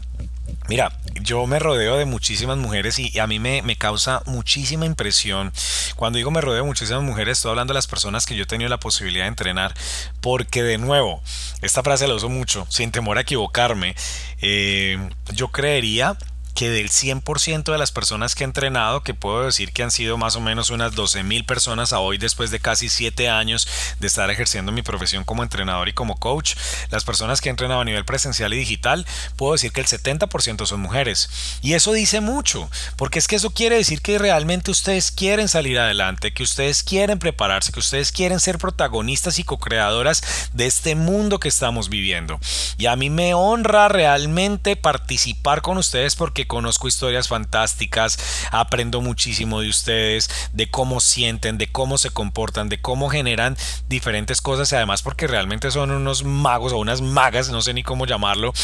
Mira, 0.68 0.90
yo 1.20 1.46
me 1.46 1.58
rodeo 1.58 1.98
de 1.98 2.06
muchísimas 2.06 2.56
mujeres 2.56 2.98
y, 2.98 3.18
a 3.18 3.26
mí 3.26 3.38
me, 3.38 3.60
me, 3.60 3.76
causa 3.76 4.22
muchísima 4.24 4.86
impresión. 4.86 5.52
Cuando 5.96 6.16
digo 6.16 6.30
me 6.30 6.40
rodeo 6.40 6.62
de 6.62 6.66
muchísimas 6.66 7.02
mujeres, 7.02 7.36
estoy 7.36 7.50
hablando 7.50 7.74
de 7.74 7.78
las 7.78 7.88
personas 7.88 8.24
que 8.24 8.36
yo 8.36 8.44
he 8.44 8.46
tenido 8.46 8.70
la 8.70 8.80
posibilidad 8.80 9.24
de 9.24 9.28
entrenar, 9.28 9.74
porque 10.22 10.62
de 10.62 10.78
nuevo, 10.78 11.22
esta 11.60 11.82
frase 11.82 12.08
la 12.08 12.14
uso 12.14 12.30
mucho, 12.30 12.66
sin 12.70 12.90
temor 12.90 13.18
a 13.18 13.20
equivocarme, 13.20 13.94
eh, 14.40 15.10
yo 15.34 15.48
creería 15.48 16.16
que 16.54 16.70
del 16.70 16.90
100% 16.90 17.72
de 17.72 17.78
las 17.78 17.92
personas 17.92 18.34
que 18.34 18.44
he 18.44 18.46
entrenado, 18.46 19.02
que 19.02 19.14
puedo 19.14 19.44
decir 19.44 19.72
que 19.72 19.82
han 19.82 19.90
sido 19.90 20.18
más 20.18 20.36
o 20.36 20.40
menos 20.40 20.70
unas 20.70 20.94
12 20.94 21.22
mil 21.22 21.44
personas 21.44 21.92
a 21.92 22.00
hoy 22.00 22.18
después 22.18 22.50
de 22.50 22.60
casi 22.60 22.88
7 22.88 23.28
años 23.28 23.68
de 23.98 24.06
estar 24.06 24.30
ejerciendo 24.30 24.72
mi 24.72 24.82
profesión 24.82 25.24
como 25.24 25.42
entrenador 25.42 25.88
y 25.88 25.92
como 25.92 26.18
coach, 26.18 26.54
las 26.90 27.04
personas 27.04 27.40
que 27.40 27.48
he 27.48 27.50
entrenado 27.50 27.80
a 27.80 27.84
nivel 27.84 28.04
presencial 28.04 28.52
y 28.52 28.58
digital, 28.58 29.06
puedo 29.36 29.52
decir 29.52 29.72
que 29.72 29.80
el 29.80 29.86
70% 29.86 30.66
son 30.66 30.80
mujeres. 30.80 31.30
Y 31.62 31.74
eso 31.74 31.92
dice 31.92 32.20
mucho, 32.20 32.70
porque 32.96 33.18
es 33.18 33.28
que 33.28 33.36
eso 33.36 33.50
quiere 33.50 33.76
decir 33.76 34.00
que 34.02 34.18
realmente 34.18 34.70
ustedes 34.70 35.10
quieren 35.10 35.48
salir 35.48 35.78
adelante, 35.78 36.32
que 36.32 36.42
ustedes 36.42 36.82
quieren 36.82 37.18
prepararse, 37.18 37.72
que 37.72 37.80
ustedes 37.80 38.12
quieren 38.12 38.40
ser 38.40 38.58
protagonistas 38.58 39.38
y 39.38 39.44
co-creadoras 39.44 40.22
de 40.52 40.66
este 40.66 40.94
mundo 40.94 41.40
que 41.40 41.48
estamos 41.48 41.88
viviendo. 41.88 42.38
Y 42.78 42.86
a 42.86 42.96
mí 42.96 43.10
me 43.10 43.34
honra 43.34 43.88
realmente 43.88 44.76
participar 44.76 45.62
con 45.62 45.78
ustedes 45.78 46.16
porque 46.16 46.39
que 46.40 46.46
conozco 46.46 46.88
historias 46.88 47.28
fantásticas, 47.28 48.18
aprendo 48.50 49.02
muchísimo 49.02 49.60
de 49.60 49.68
ustedes, 49.68 50.30
de 50.54 50.70
cómo 50.70 51.00
sienten, 51.00 51.58
de 51.58 51.70
cómo 51.70 51.98
se 51.98 52.08
comportan, 52.08 52.70
de 52.70 52.80
cómo 52.80 53.10
generan 53.10 53.58
diferentes 53.88 54.40
cosas 54.40 54.72
y 54.72 54.76
además 54.76 55.02
porque 55.02 55.26
realmente 55.26 55.70
son 55.70 55.90
unos 55.90 56.24
magos 56.24 56.72
o 56.72 56.78
unas 56.78 57.02
magas, 57.02 57.50
no 57.50 57.60
sé 57.60 57.74
ni 57.74 57.82
cómo 57.82 58.06
llamarlo, 58.06 58.54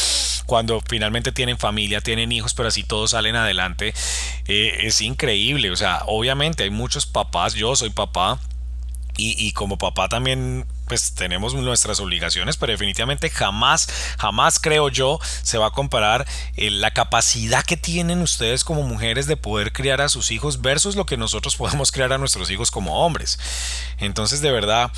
cuando 0.47 0.83
finalmente 0.89 1.33
tienen 1.33 1.59
familia, 1.59 2.01
tienen 2.01 2.33
hijos, 2.33 2.55
pero 2.55 2.69
así 2.69 2.83
todos 2.83 3.11
salen 3.11 3.37
adelante. 3.37 3.93
Eh, 4.47 4.79
es 4.83 5.03
increíble, 5.03 5.71
o 5.71 5.77
sea, 5.77 6.03
obviamente 6.07 6.62
hay 6.62 6.71
muchos 6.71 7.05
papás, 7.05 7.53
yo 7.55 7.77
soy 7.77 7.91
papá. 7.91 8.39
Y, 9.19 9.35
y, 9.39 9.53
como 9.53 9.79
papá 9.79 10.11
también 10.11 10.67
pues 10.87 11.12
tenemos 11.14 11.55
nuestras 11.55 12.01
obligaciones, 12.01 12.57
pero 12.57 12.72
definitivamente 12.72 13.31
jamás, 13.31 13.88
jamás 14.18 14.59
creo 14.59 14.88
yo 14.88 15.18
se 15.42 15.59
va 15.59 15.68
a 15.68 15.70
comparar 15.70 16.27
eh, 16.57 16.70
la 16.70 16.92
capacidad 16.92 17.64
que 17.64 17.77
tienen 17.77 18.22
ustedes 18.22 18.64
como 18.64 18.83
mujeres 18.83 19.27
de 19.27 19.37
poder 19.37 19.72
criar 19.72 20.01
a 20.01 20.09
sus 20.09 20.31
hijos 20.31 20.62
versus 20.62 20.96
lo 20.96 21.07
que 21.07 21.16
nosotros 21.16 21.57
podemos 21.57 21.92
criar 21.92 22.12
a 22.12 22.18
nuestros 22.18 22.51
hijos 22.51 22.70
como 22.70 23.05
hombres. 23.05 23.38
Entonces 23.99 24.40
de 24.40 24.53
verdad 24.53 24.92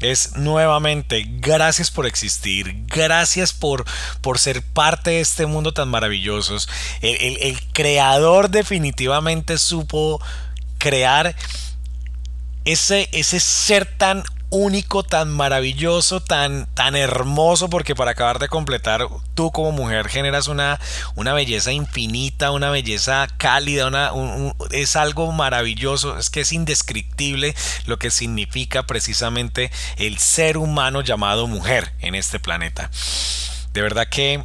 es 0.00 0.36
nuevamente 0.36 1.26
gracias 1.28 1.90
por 1.90 2.06
existir, 2.06 2.84
gracias 2.86 3.52
por, 3.52 3.84
por 4.20 4.38
ser 4.38 4.62
parte 4.62 5.10
de 5.10 5.20
este 5.20 5.46
mundo 5.46 5.72
tan 5.72 5.88
maravilloso. 5.88 6.56
el, 7.00 7.38
el 7.40 7.60
creador 7.72 8.50
definitivamente 8.50 9.58
supo 9.58 10.20
crear 10.78 11.36
ese, 12.64 13.08
ese 13.12 13.40
ser 13.40 13.86
tan 13.86 14.24
único, 14.50 15.02
tan 15.04 15.30
maravilloso, 15.30 16.20
tan, 16.20 16.66
tan 16.74 16.96
hermoso, 16.96 17.70
porque 17.70 17.94
para 17.94 18.12
acabar 18.12 18.38
de 18.38 18.48
completar, 18.48 19.06
tú 19.34 19.50
como 19.52 19.72
mujer 19.72 20.08
generas 20.08 20.48
una, 20.48 20.80
una 21.14 21.32
belleza 21.32 21.72
infinita, 21.72 22.50
una 22.50 22.70
belleza 22.70 23.28
cálida, 23.38 24.12
es 24.70 24.96
algo 24.96 25.32
maravilloso, 25.32 26.18
es 26.18 26.30
que 26.30 26.40
es 26.40 26.52
indescriptible 26.52 27.54
lo 27.86 27.98
que 27.98 28.10
significa 28.10 28.82
precisamente 28.84 29.70
el 29.96 30.18
ser 30.18 30.58
humano 30.58 31.00
llamado 31.00 31.46
mujer 31.46 31.92
en 32.00 32.14
este 32.14 32.40
planeta. 32.40 32.90
De 33.72 33.82
verdad 33.82 34.08
que 34.08 34.44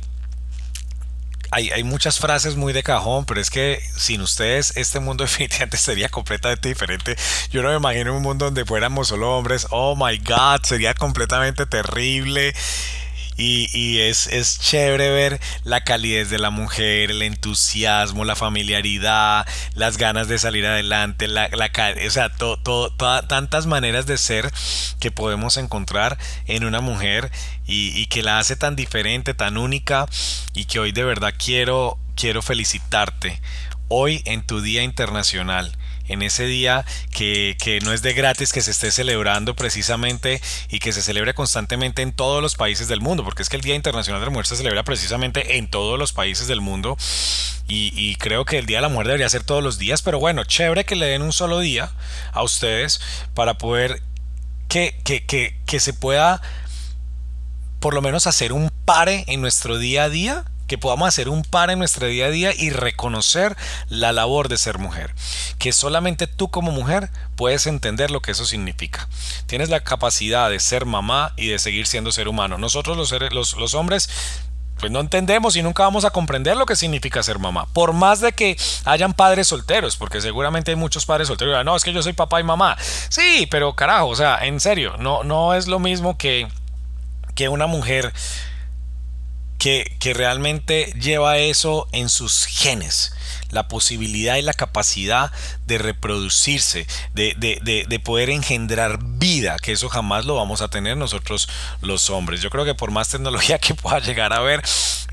hay, 1.55 1.83
muchas 1.83 2.19
frases 2.19 2.55
muy 2.55 2.73
de 2.73 2.83
cajón, 2.83 3.25
pero 3.25 3.39
es 3.39 3.49
que 3.49 3.81
sin 3.95 4.21
ustedes 4.21 4.75
este 4.75 4.99
mundo 4.99 5.23
definitivamente 5.25 5.77
sería 5.77 6.09
completamente 6.09 6.67
diferente. 6.69 7.15
Yo 7.49 7.61
no 7.61 7.69
me 7.69 7.77
imagino 7.77 8.15
un 8.15 8.21
mundo 8.21 8.45
donde 8.45 8.65
fuéramos 8.65 9.07
solo 9.07 9.37
hombres. 9.37 9.67
Oh 9.69 9.95
my 9.95 10.17
god, 10.17 10.63
sería 10.63 10.93
completamente 10.93 11.65
terrible. 11.65 12.53
Y, 13.37 13.99
es, 13.99 14.27
es, 14.27 14.59
chévere 14.59 15.09
ver 15.09 15.41
la 15.63 15.81
calidez 15.81 16.29
de 16.29 16.39
la 16.39 16.51
mujer, 16.51 17.11
el 17.11 17.21
entusiasmo, 17.21 18.23
la 18.23 18.35
familiaridad, 18.35 19.45
las 19.73 19.97
ganas 19.97 20.29
de 20.29 20.39
salir 20.39 20.65
adelante, 20.65 21.27
la, 21.27 21.49
la 21.49 21.69
o 22.05 22.09
sea, 22.09 22.31
tantas 23.27 23.65
maneras 23.65 24.05
de 24.05 24.17
ser 24.17 24.51
que 24.99 25.11
podemos 25.11 25.57
encontrar 25.57 26.17
en 26.47 26.63
una 26.63 26.79
mujer 26.79 27.29
y, 27.65 27.89
y, 27.99 28.05
que 28.07 28.23
la 28.23 28.39
hace 28.39 28.55
tan 28.55 28.77
diferente, 28.77 29.33
tan 29.33 29.57
única 29.57 30.07
y 30.53 30.65
que 30.65 30.79
hoy 30.79 30.93
de 30.93 31.03
verdad 31.03 31.33
quiero, 31.37 31.97
quiero 32.15 32.41
felicitarte. 32.41 33.41
Hoy 33.89 34.21
en 34.25 34.47
tu 34.47 34.61
Día 34.61 34.81
Internacional 34.81 35.77
en 36.07 36.21
ese 36.21 36.45
día 36.45 36.85
que, 37.11 37.55
no 37.83 37.93
es 37.93 38.01
de 38.01 38.13
gratis 38.13 38.51
que 38.51 38.61
se 38.61 38.71
esté 38.71 38.91
celebrando 38.91 39.55
precisamente 39.55 40.41
y 40.69 40.79
que 40.79 40.93
se 40.93 41.01
celebre 41.01 41.33
constantemente 41.33 42.01
en 42.01 42.13
todos 42.13 42.41
los 42.41 42.55
países 42.55 42.87
del 42.87 43.01
mundo, 43.01 43.23
porque 43.23 43.43
es 43.43 43.49
que 43.49 43.55
el 43.55 43.61
Día 43.61 43.75
Internacional 43.75 44.21
de 44.21 44.25
la 44.25 44.31
Mujer 44.31 44.47
se 44.47 44.57
celebra 44.57 44.83
precisamente 44.83 45.57
en 45.57 45.67
todos 45.67 45.97
los 45.99 46.13
países 46.13 46.47
del 46.47 46.61
mundo 46.61 46.97
y, 47.67 48.15
creo 48.17 48.45
que 48.45 48.59
el 48.59 48.65
Día 48.65 48.77
de 48.77 48.83
la 48.83 48.89
Mujer 48.89 49.07
debería 49.07 49.29
ser 49.29 49.43
todos 49.43 49.63
los 49.63 49.77
días, 49.77 50.01
pero 50.01 50.19
bueno, 50.19 50.43
chévere 50.43 50.85
que 50.85 50.95
le 50.95 51.07
den 51.07 51.21
un 51.21 51.33
solo 51.33 51.59
día 51.59 51.91
a 52.31 52.43
ustedes 52.43 53.01
para 53.33 53.57
poder 53.57 54.01
que, 54.67 54.99
que, 55.03 55.25
que, 55.25 55.57
que 55.65 55.79
se 55.79 55.93
pueda 55.93 56.41
por 57.79 57.93
lo 57.93 58.01
menos 58.01 58.27
hacer 58.27 58.53
un 58.53 58.71
pare 58.85 59.25
en 59.27 59.41
nuestro 59.41 59.77
día 59.77 60.03
a 60.03 60.09
día 60.09 60.45
que 60.67 60.77
podamos 60.77 61.07
hacer 61.07 61.29
un 61.29 61.43
par 61.43 61.69
en 61.69 61.79
nuestro 61.79 62.07
día 62.07 62.25
a 62.25 62.31
día 62.31 62.51
y 62.55 62.69
reconocer 62.69 63.55
la 63.89 64.11
labor 64.11 64.49
de 64.49 64.57
ser 64.57 64.77
mujer. 64.77 65.13
Que 65.59 65.71
solamente 65.71 66.27
tú 66.27 66.49
como 66.49 66.71
mujer 66.71 67.09
puedes 67.35 67.67
entender 67.67 68.11
lo 68.11 68.21
que 68.21 68.31
eso 68.31 68.45
significa. 68.45 69.07
Tienes 69.45 69.69
la 69.69 69.83
capacidad 69.83 70.49
de 70.49 70.59
ser 70.59 70.85
mamá 70.85 71.33
y 71.35 71.47
de 71.47 71.59
seguir 71.59 71.87
siendo 71.87 72.11
ser 72.11 72.27
humano. 72.27 72.57
Nosotros 72.57 72.97
los, 72.97 73.55
los, 73.55 73.73
hombres 73.75 74.09
pues 74.79 74.91
no 74.91 74.99
entendemos 74.99 75.55
y 75.55 75.63
nunca 75.63 75.83
vamos 75.83 76.03
a 76.03 76.09
comprender 76.09 76.57
lo 76.57 76.65
que 76.65 76.75
significa 76.75 77.23
ser 77.23 77.39
mamá. 77.39 77.67
Por 77.71 77.93
más 77.93 78.19
de 78.19 78.33
que 78.33 78.57
hayan 78.83 79.13
padres 79.13 79.47
solteros, 79.47 79.95
porque 79.95 80.19
seguramente 80.19 80.71
hay 80.71 80.77
muchos 80.77 81.05
padres 81.05 81.27
solteros. 81.27 81.63
No, 81.63 81.75
es 81.75 81.83
que 81.83 81.93
yo 81.93 82.01
soy 82.01 82.13
papá 82.13 82.39
y 82.39 82.43
mamá. 82.43 82.75
Sí, 83.09 83.47
pero 83.49 83.75
carajo, 83.75 84.07
o 84.07 84.15
sea, 84.15 84.45
en 84.45 84.59
serio, 84.59 84.95
no, 84.97 85.23
no 85.23 85.53
es 85.53 85.67
lo 85.67 85.79
mismo 85.79 86.17
que, 86.17 86.47
que 87.35 87.49
una 87.49 87.67
mujer 87.67 88.11
que, 89.65 90.13
realmente 90.13 90.93
lleva 91.01 91.39
eso 91.39 91.87
en 91.91 92.09
sus 92.09 92.45
genes 92.45 93.13
la 93.49 93.67
posibilidad 93.67 94.35
y 94.35 94.43
la 94.43 94.53
capacidad 94.53 95.31
de 95.65 95.77
reproducirse, 95.77 96.85
de, 97.13 97.33
de, 97.37 97.85
de, 97.87 97.99
poder 97.99 98.29
engendrar 98.29 98.99
vida, 99.01 99.57
que 99.61 99.71
eso 99.71 99.89
jamás 99.89 100.25
lo 100.25 100.35
vamos 100.35 100.61
a 100.61 100.67
tener 100.67 100.95
nosotros 100.95 101.49
los 101.81 102.09
hombres. 102.09 102.41
Yo 102.41 102.49
creo 102.51 102.65
que 102.65 102.75
por 102.75 102.91
más 102.91 103.09
tecnología 103.09 103.57
que 103.59 103.73
pueda 103.73 103.99
llegar 103.99 104.33
a 104.33 104.37
haber, 104.37 104.61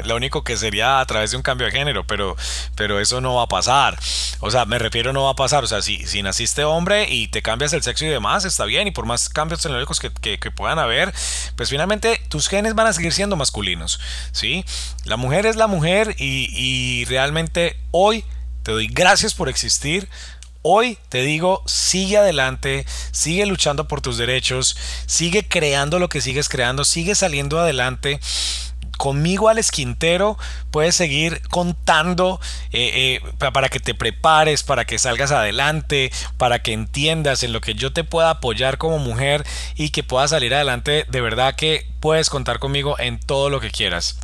lo 0.05 0.17
único 0.17 0.45
que 0.45 0.57
sería 0.57 1.01
a 1.01 1.07
través 1.07 1.31
de 1.31 1.39
un 1.39 1.43
cambio 1.43 1.67
de 1.67 1.73
género, 1.73 2.07
pero, 2.07 2.37
pero 2.75 3.01
eso 3.01 3.21
no 3.21 3.35
va 3.35 3.45
a 3.45 3.49
pasar. 3.49 3.99
O 4.41 4.51
sea, 4.51 4.65
me 4.67 4.79
refiero 4.79 5.13
no 5.13 5.25
va 5.25 5.31
a 5.31 5.37
pasar. 5.37 5.65
O 5.65 5.67
sea, 5.67 5.81
si, 5.81 6.07
si 6.07 6.23
naciste 6.23 6.65
hombre 6.65 7.09
y 7.09 7.29
te 7.29 7.43
cambias 7.43 7.73
el 7.73 7.83
sexo 7.83 8.05
y 8.05 8.09
demás, 8.09 8.45
está 8.45 8.65
bien. 8.65 8.87
Y 8.89 8.91
por 8.91 9.07
más 9.07 9.29
cambios 9.29 9.63
tecnológicos 9.63 10.01
que, 10.01 10.11
que, 10.11 10.39
que 10.39 10.51
puedan 10.51 10.79
haber, 10.79 11.15
pues 11.57 11.71
finalmente 11.71 12.21
tus 12.29 12.49
genes 12.49 12.75
van 12.75 12.87
a 12.89 12.93
seguir 12.93 13.13
siendo 13.13 13.37
masculinos. 13.37 14.01
¿sí? 14.33 14.65
La 15.05 15.17
mujer 15.17 15.47
es 15.47 15.57
la 15.57 15.67
mujer 15.67 16.15
y, 16.19 16.49
y 16.53 17.05
realmente 17.07 17.77
hoy 17.91 18.25
te 18.63 18.73
doy 18.73 18.87
gracias 18.87 19.35
por 19.35 19.49
existir. 19.49 20.09
Hoy 20.65 20.97
te 21.09 21.23
digo, 21.23 21.61
sigue 21.67 22.19
adelante, 22.19 22.87
sigue 23.11 23.47
luchando 23.47 23.89
por 23.89 24.01
tus 24.01 24.17
derechos, 24.17 24.77
sigue 25.07 25.47
creando 25.49 25.99
lo 25.99 26.09
que 26.09 26.21
sigues 26.21 26.49
creando, 26.49 26.85
sigue 26.85 27.17
saliendo 27.17 27.59
adelante. 27.59 28.21
Conmigo, 28.97 29.49
Alex 29.49 29.73
Quintero, 29.73 30.39
puedes 30.71 30.95
seguir 30.95 31.43
contando 31.49 32.41
eh, 32.71 33.19
eh, 33.21 33.51
para 33.53 33.69
que 33.69 33.81
te 33.81 33.95
prepares, 33.95 34.63
para 34.63 34.85
que 34.85 35.01
salgas 35.01 35.33
adelante, 35.33 36.13
para 36.37 36.63
que 36.63 36.73
entiendas 36.73 37.43
en 37.43 37.53
lo 37.53 37.61
que 37.61 37.75
yo 37.75 37.93
te 37.93 38.05
pueda 38.05 38.31
apoyar 38.31 38.79
como 38.79 38.99
mujer 38.99 39.45
y 39.75 39.91
que 39.91 40.05
puedas 40.05 40.31
salir 40.31 40.55
adelante. 40.55 41.07
De 41.09 41.21
verdad 41.21 41.57
que 41.57 41.89
puedes 41.99 42.31
contar 42.31 42.61
conmigo 42.61 42.97
en 43.01 43.19
todo 43.19 43.51
lo 43.51 43.59
que 43.59 43.73
quieras 43.73 44.21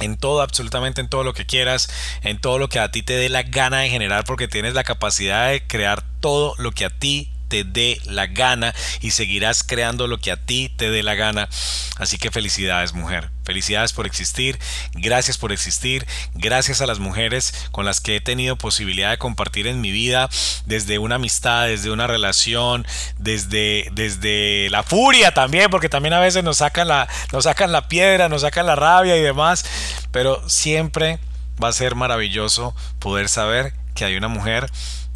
en 0.00 0.16
todo, 0.16 0.40
absolutamente 0.42 1.00
en 1.00 1.08
todo 1.08 1.24
lo 1.24 1.34
que 1.34 1.46
quieras, 1.46 1.88
en 2.22 2.40
todo 2.40 2.58
lo 2.58 2.68
que 2.68 2.78
a 2.78 2.90
ti 2.90 3.02
te 3.02 3.14
dé 3.14 3.28
la 3.28 3.42
gana 3.42 3.80
de 3.80 3.90
generar, 3.90 4.24
porque 4.24 4.48
tienes 4.48 4.74
la 4.74 4.84
capacidad 4.84 5.50
de 5.50 5.66
crear 5.66 6.02
todo 6.20 6.54
lo 6.58 6.72
que 6.72 6.84
a 6.84 6.90
ti 6.90 7.30
te 7.48 7.64
dé 7.64 8.00
la 8.04 8.26
gana 8.26 8.74
y 9.00 9.10
seguirás 9.10 9.62
creando 9.62 10.06
lo 10.06 10.18
que 10.18 10.30
a 10.30 10.36
ti 10.36 10.72
te 10.76 10.90
dé 10.90 11.02
la 11.02 11.14
gana. 11.14 11.48
Así 11.96 12.18
que 12.18 12.30
felicidades 12.30 12.92
mujer, 12.92 13.30
felicidades 13.44 13.92
por 13.92 14.06
existir, 14.06 14.58
gracias 14.92 15.38
por 15.38 15.52
existir, 15.52 16.06
gracias 16.34 16.80
a 16.80 16.86
las 16.86 16.98
mujeres 16.98 17.68
con 17.72 17.84
las 17.84 18.00
que 18.00 18.16
he 18.16 18.20
tenido 18.20 18.56
posibilidad 18.56 19.10
de 19.10 19.18
compartir 19.18 19.66
en 19.66 19.80
mi 19.80 19.90
vida, 19.90 20.28
desde 20.66 20.98
una 20.98 21.16
amistad, 21.16 21.66
desde 21.66 21.90
una 21.90 22.06
relación, 22.06 22.86
desde, 23.18 23.88
desde 23.92 24.68
la 24.70 24.82
furia 24.82 25.32
también, 25.32 25.70
porque 25.70 25.88
también 25.88 26.12
a 26.12 26.20
veces 26.20 26.44
nos 26.44 26.58
sacan, 26.58 26.88
la, 26.88 27.08
nos 27.32 27.44
sacan 27.44 27.72
la 27.72 27.88
piedra, 27.88 28.28
nos 28.28 28.42
sacan 28.42 28.66
la 28.66 28.76
rabia 28.76 29.16
y 29.16 29.22
demás, 29.22 29.64
pero 30.12 30.48
siempre 30.48 31.18
va 31.62 31.68
a 31.68 31.72
ser 31.72 31.94
maravilloso 31.94 32.74
poder 32.98 33.28
saber 33.28 33.72
que 33.94 34.04
hay 34.04 34.16
una 34.16 34.28
mujer 34.28 34.70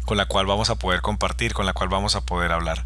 con 0.05 0.17
la 0.17 0.25
cual 0.25 0.45
vamos 0.45 0.69
a 0.69 0.75
poder 0.75 1.01
compartir, 1.01 1.53
con 1.53 1.65
la 1.65 1.73
cual 1.73 1.89
vamos 1.89 2.15
a 2.15 2.21
poder 2.21 2.51
hablar. 2.51 2.85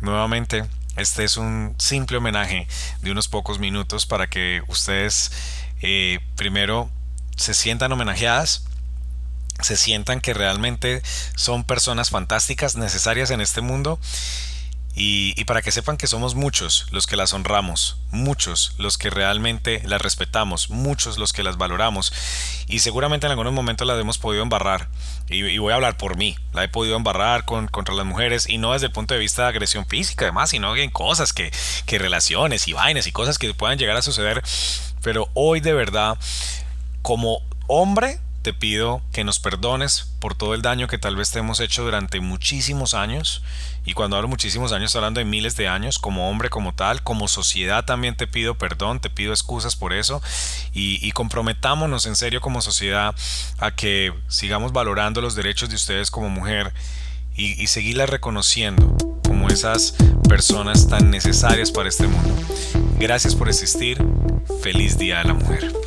Nuevamente, 0.00 0.64
este 0.96 1.24
es 1.24 1.36
un 1.36 1.74
simple 1.78 2.18
homenaje 2.18 2.66
de 3.00 3.10
unos 3.10 3.28
pocos 3.28 3.58
minutos 3.58 4.06
para 4.06 4.26
que 4.26 4.62
ustedes 4.68 5.32
eh, 5.80 6.20
primero 6.36 6.90
se 7.36 7.54
sientan 7.54 7.92
homenajeadas, 7.92 8.64
se 9.60 9.76
sientan 9.76 10.20
que 10.20 10.34
realmente 10.34 11.02
son 11.36 11.64
personas 11.64 12.10
fantásticas, 12.10 12.76
necesarias 12.76 13.30
en 13.30 13.40
este 13.40 13.60
mundo 13.60 13.98
y, 14.94 15.44
para 15.44 15.62
que 15.62 15.72
sepan 15.72 15.96
que 15.96 16.06
somos 16.06 16.34
muchos 16.34 16.86
los 16.90 17.06
que 17.06 17.16
las 17.16 17.32
honramos, 17.32 17.96
muchos 18.10 18.74
los 18.76 18.98
que 18.98 19.08
realmente 19.08 19.82
las 19.86 20.02
respetamos, 20.02 20.68
muchos 20.68 21.16
los 21.16 21.32
que 21.32 21.42
las 21.42 21.56
valoramos. 21.56 22.12
Y 22.66 22.80
seguramente 22.80 23.26
en 23.26 23.30
algunos 23.30 23.54
momentos 23.54 23.86
las 23.86 23.98
hemos 23.98 24.18
podido 24.18 24.42
embarrar. 24.42 24.88
Y, 25.28 25.56
voy 25.56 25.72
a 25.72 25.76
hablar 25.76 25.96
por 25.96 26.16
mí, 26.16 26.36
la 26.52 26.64
he 26.64 26.68
podido 26.68 26.96
embarrar 26.96 27.46
con, 27.46 27.68
contra 27.68 27.94
las 27.94 28.04
mujeres 28.04 28.48
y 28.48 28.58
no 28.58 28.74
desde 28.74 28.86
el 28.86 28.92
punto 28.92 29.14
de 29.14 29.20
vista 29.20 29.42
de 29.42 29.48
agresión 29.48 29.86
física 29.86 30.26
además, 30.26 30.50
sino 30.50 30.76
en 30.76 30.90
cosas 30.90 31.32
que, 31.32 31.50
que 31.86 31.98
relaciones 31.98 32.68
y 32.68 32.74
vainas 32.74 33.06
y 33.06 33.12
cosas 33.12 33.38
que 33.38 33.54
puedan 33.54 33.78
llegar 33.78 33.96
a 33.96 34.02
suceder, 34.02 34.42
pero 35.02 35.30
hoy 35.32 35.60
de 35.60 35.72
verdad 35.72 36.18
como 37.00 37.40
hombre 37.66 38.20
te 38.42 38.52
pido 38.52 39.00
que 39.12 39.24
nos 39.24 39.38
perdones 39.38 40.12
por 40.18 40.34
todo 40.34 40.54
el 40.54 40.62
daño 40.62 40.88
que 40.88 40.98
tal 40.98 41.16
vez 41.16 41.30
te 41.30 41.38
hemos 41.38 41.60
hecho 41.60 41.84
durante 41.84 42.20
muchísimos 42.20 42.94
años. 42.94 43.42
Y 43.84 43.94
cuando 43.94 44.16
hablo 44.16 44.28
muchísimos 44.28 44.72
años, 44.72 44.94
hablando 44.94 45.18
de 45.18 45.24
miles 45.24 45.56
de 45.56 45.68
años, 45.68 45.98
como 45.98 46.28
hombre, 46.28 46.50
como 46.50 46.74
tal, 46.74 47.02
como 47.02 47.28
sociedad 47.28 47.84
también 47.84 48.16
te 48.16 48.26
pido 48.26 48.56
perdón, 48.56 49.00
te 49.00 49.10
pido 49.10 49.32
excusas 49.32 49.76
por 49.76 49.92
eso. 49.92 50.20
Y, 50.72 51.10
comprometámonos 51.12 52.06
en 52.06 52.16
serio 52.16 52.40
como 52.40 52.60
sociedad 52.60 53.14
a 53.58 53.70
que 53.70 54.12
sigamos 54.28 54.72
valorando 54.72 55.20
los 55.20 55.34
derechos 55.34 55.68
de 55.68 55.76
ustedes 55.76 56.10
como 56.10 56.28
mujer 56.28 56.72
y, 57.34 57.62
y 57.62 57.66
seguirlas 57.68 58.10
reconociendo 58.10 58.96
como 59.26 59.48
esas 59.48 59.94
personas 60.28 60.88
tan 60.88 61.10
necesarias 61.10 61.70
para 61.70 61.88
este 61.88 62.06
mundo. 62.06 62.34
Gracias 62.98 63.34
por 63.34 63.48
existir. 63.48 63.98
Feliz 64.62 64.98
Día 64.98 65.18
de 65.18 65.24
la 65.24 65.34
Mujer. 65.34 65.81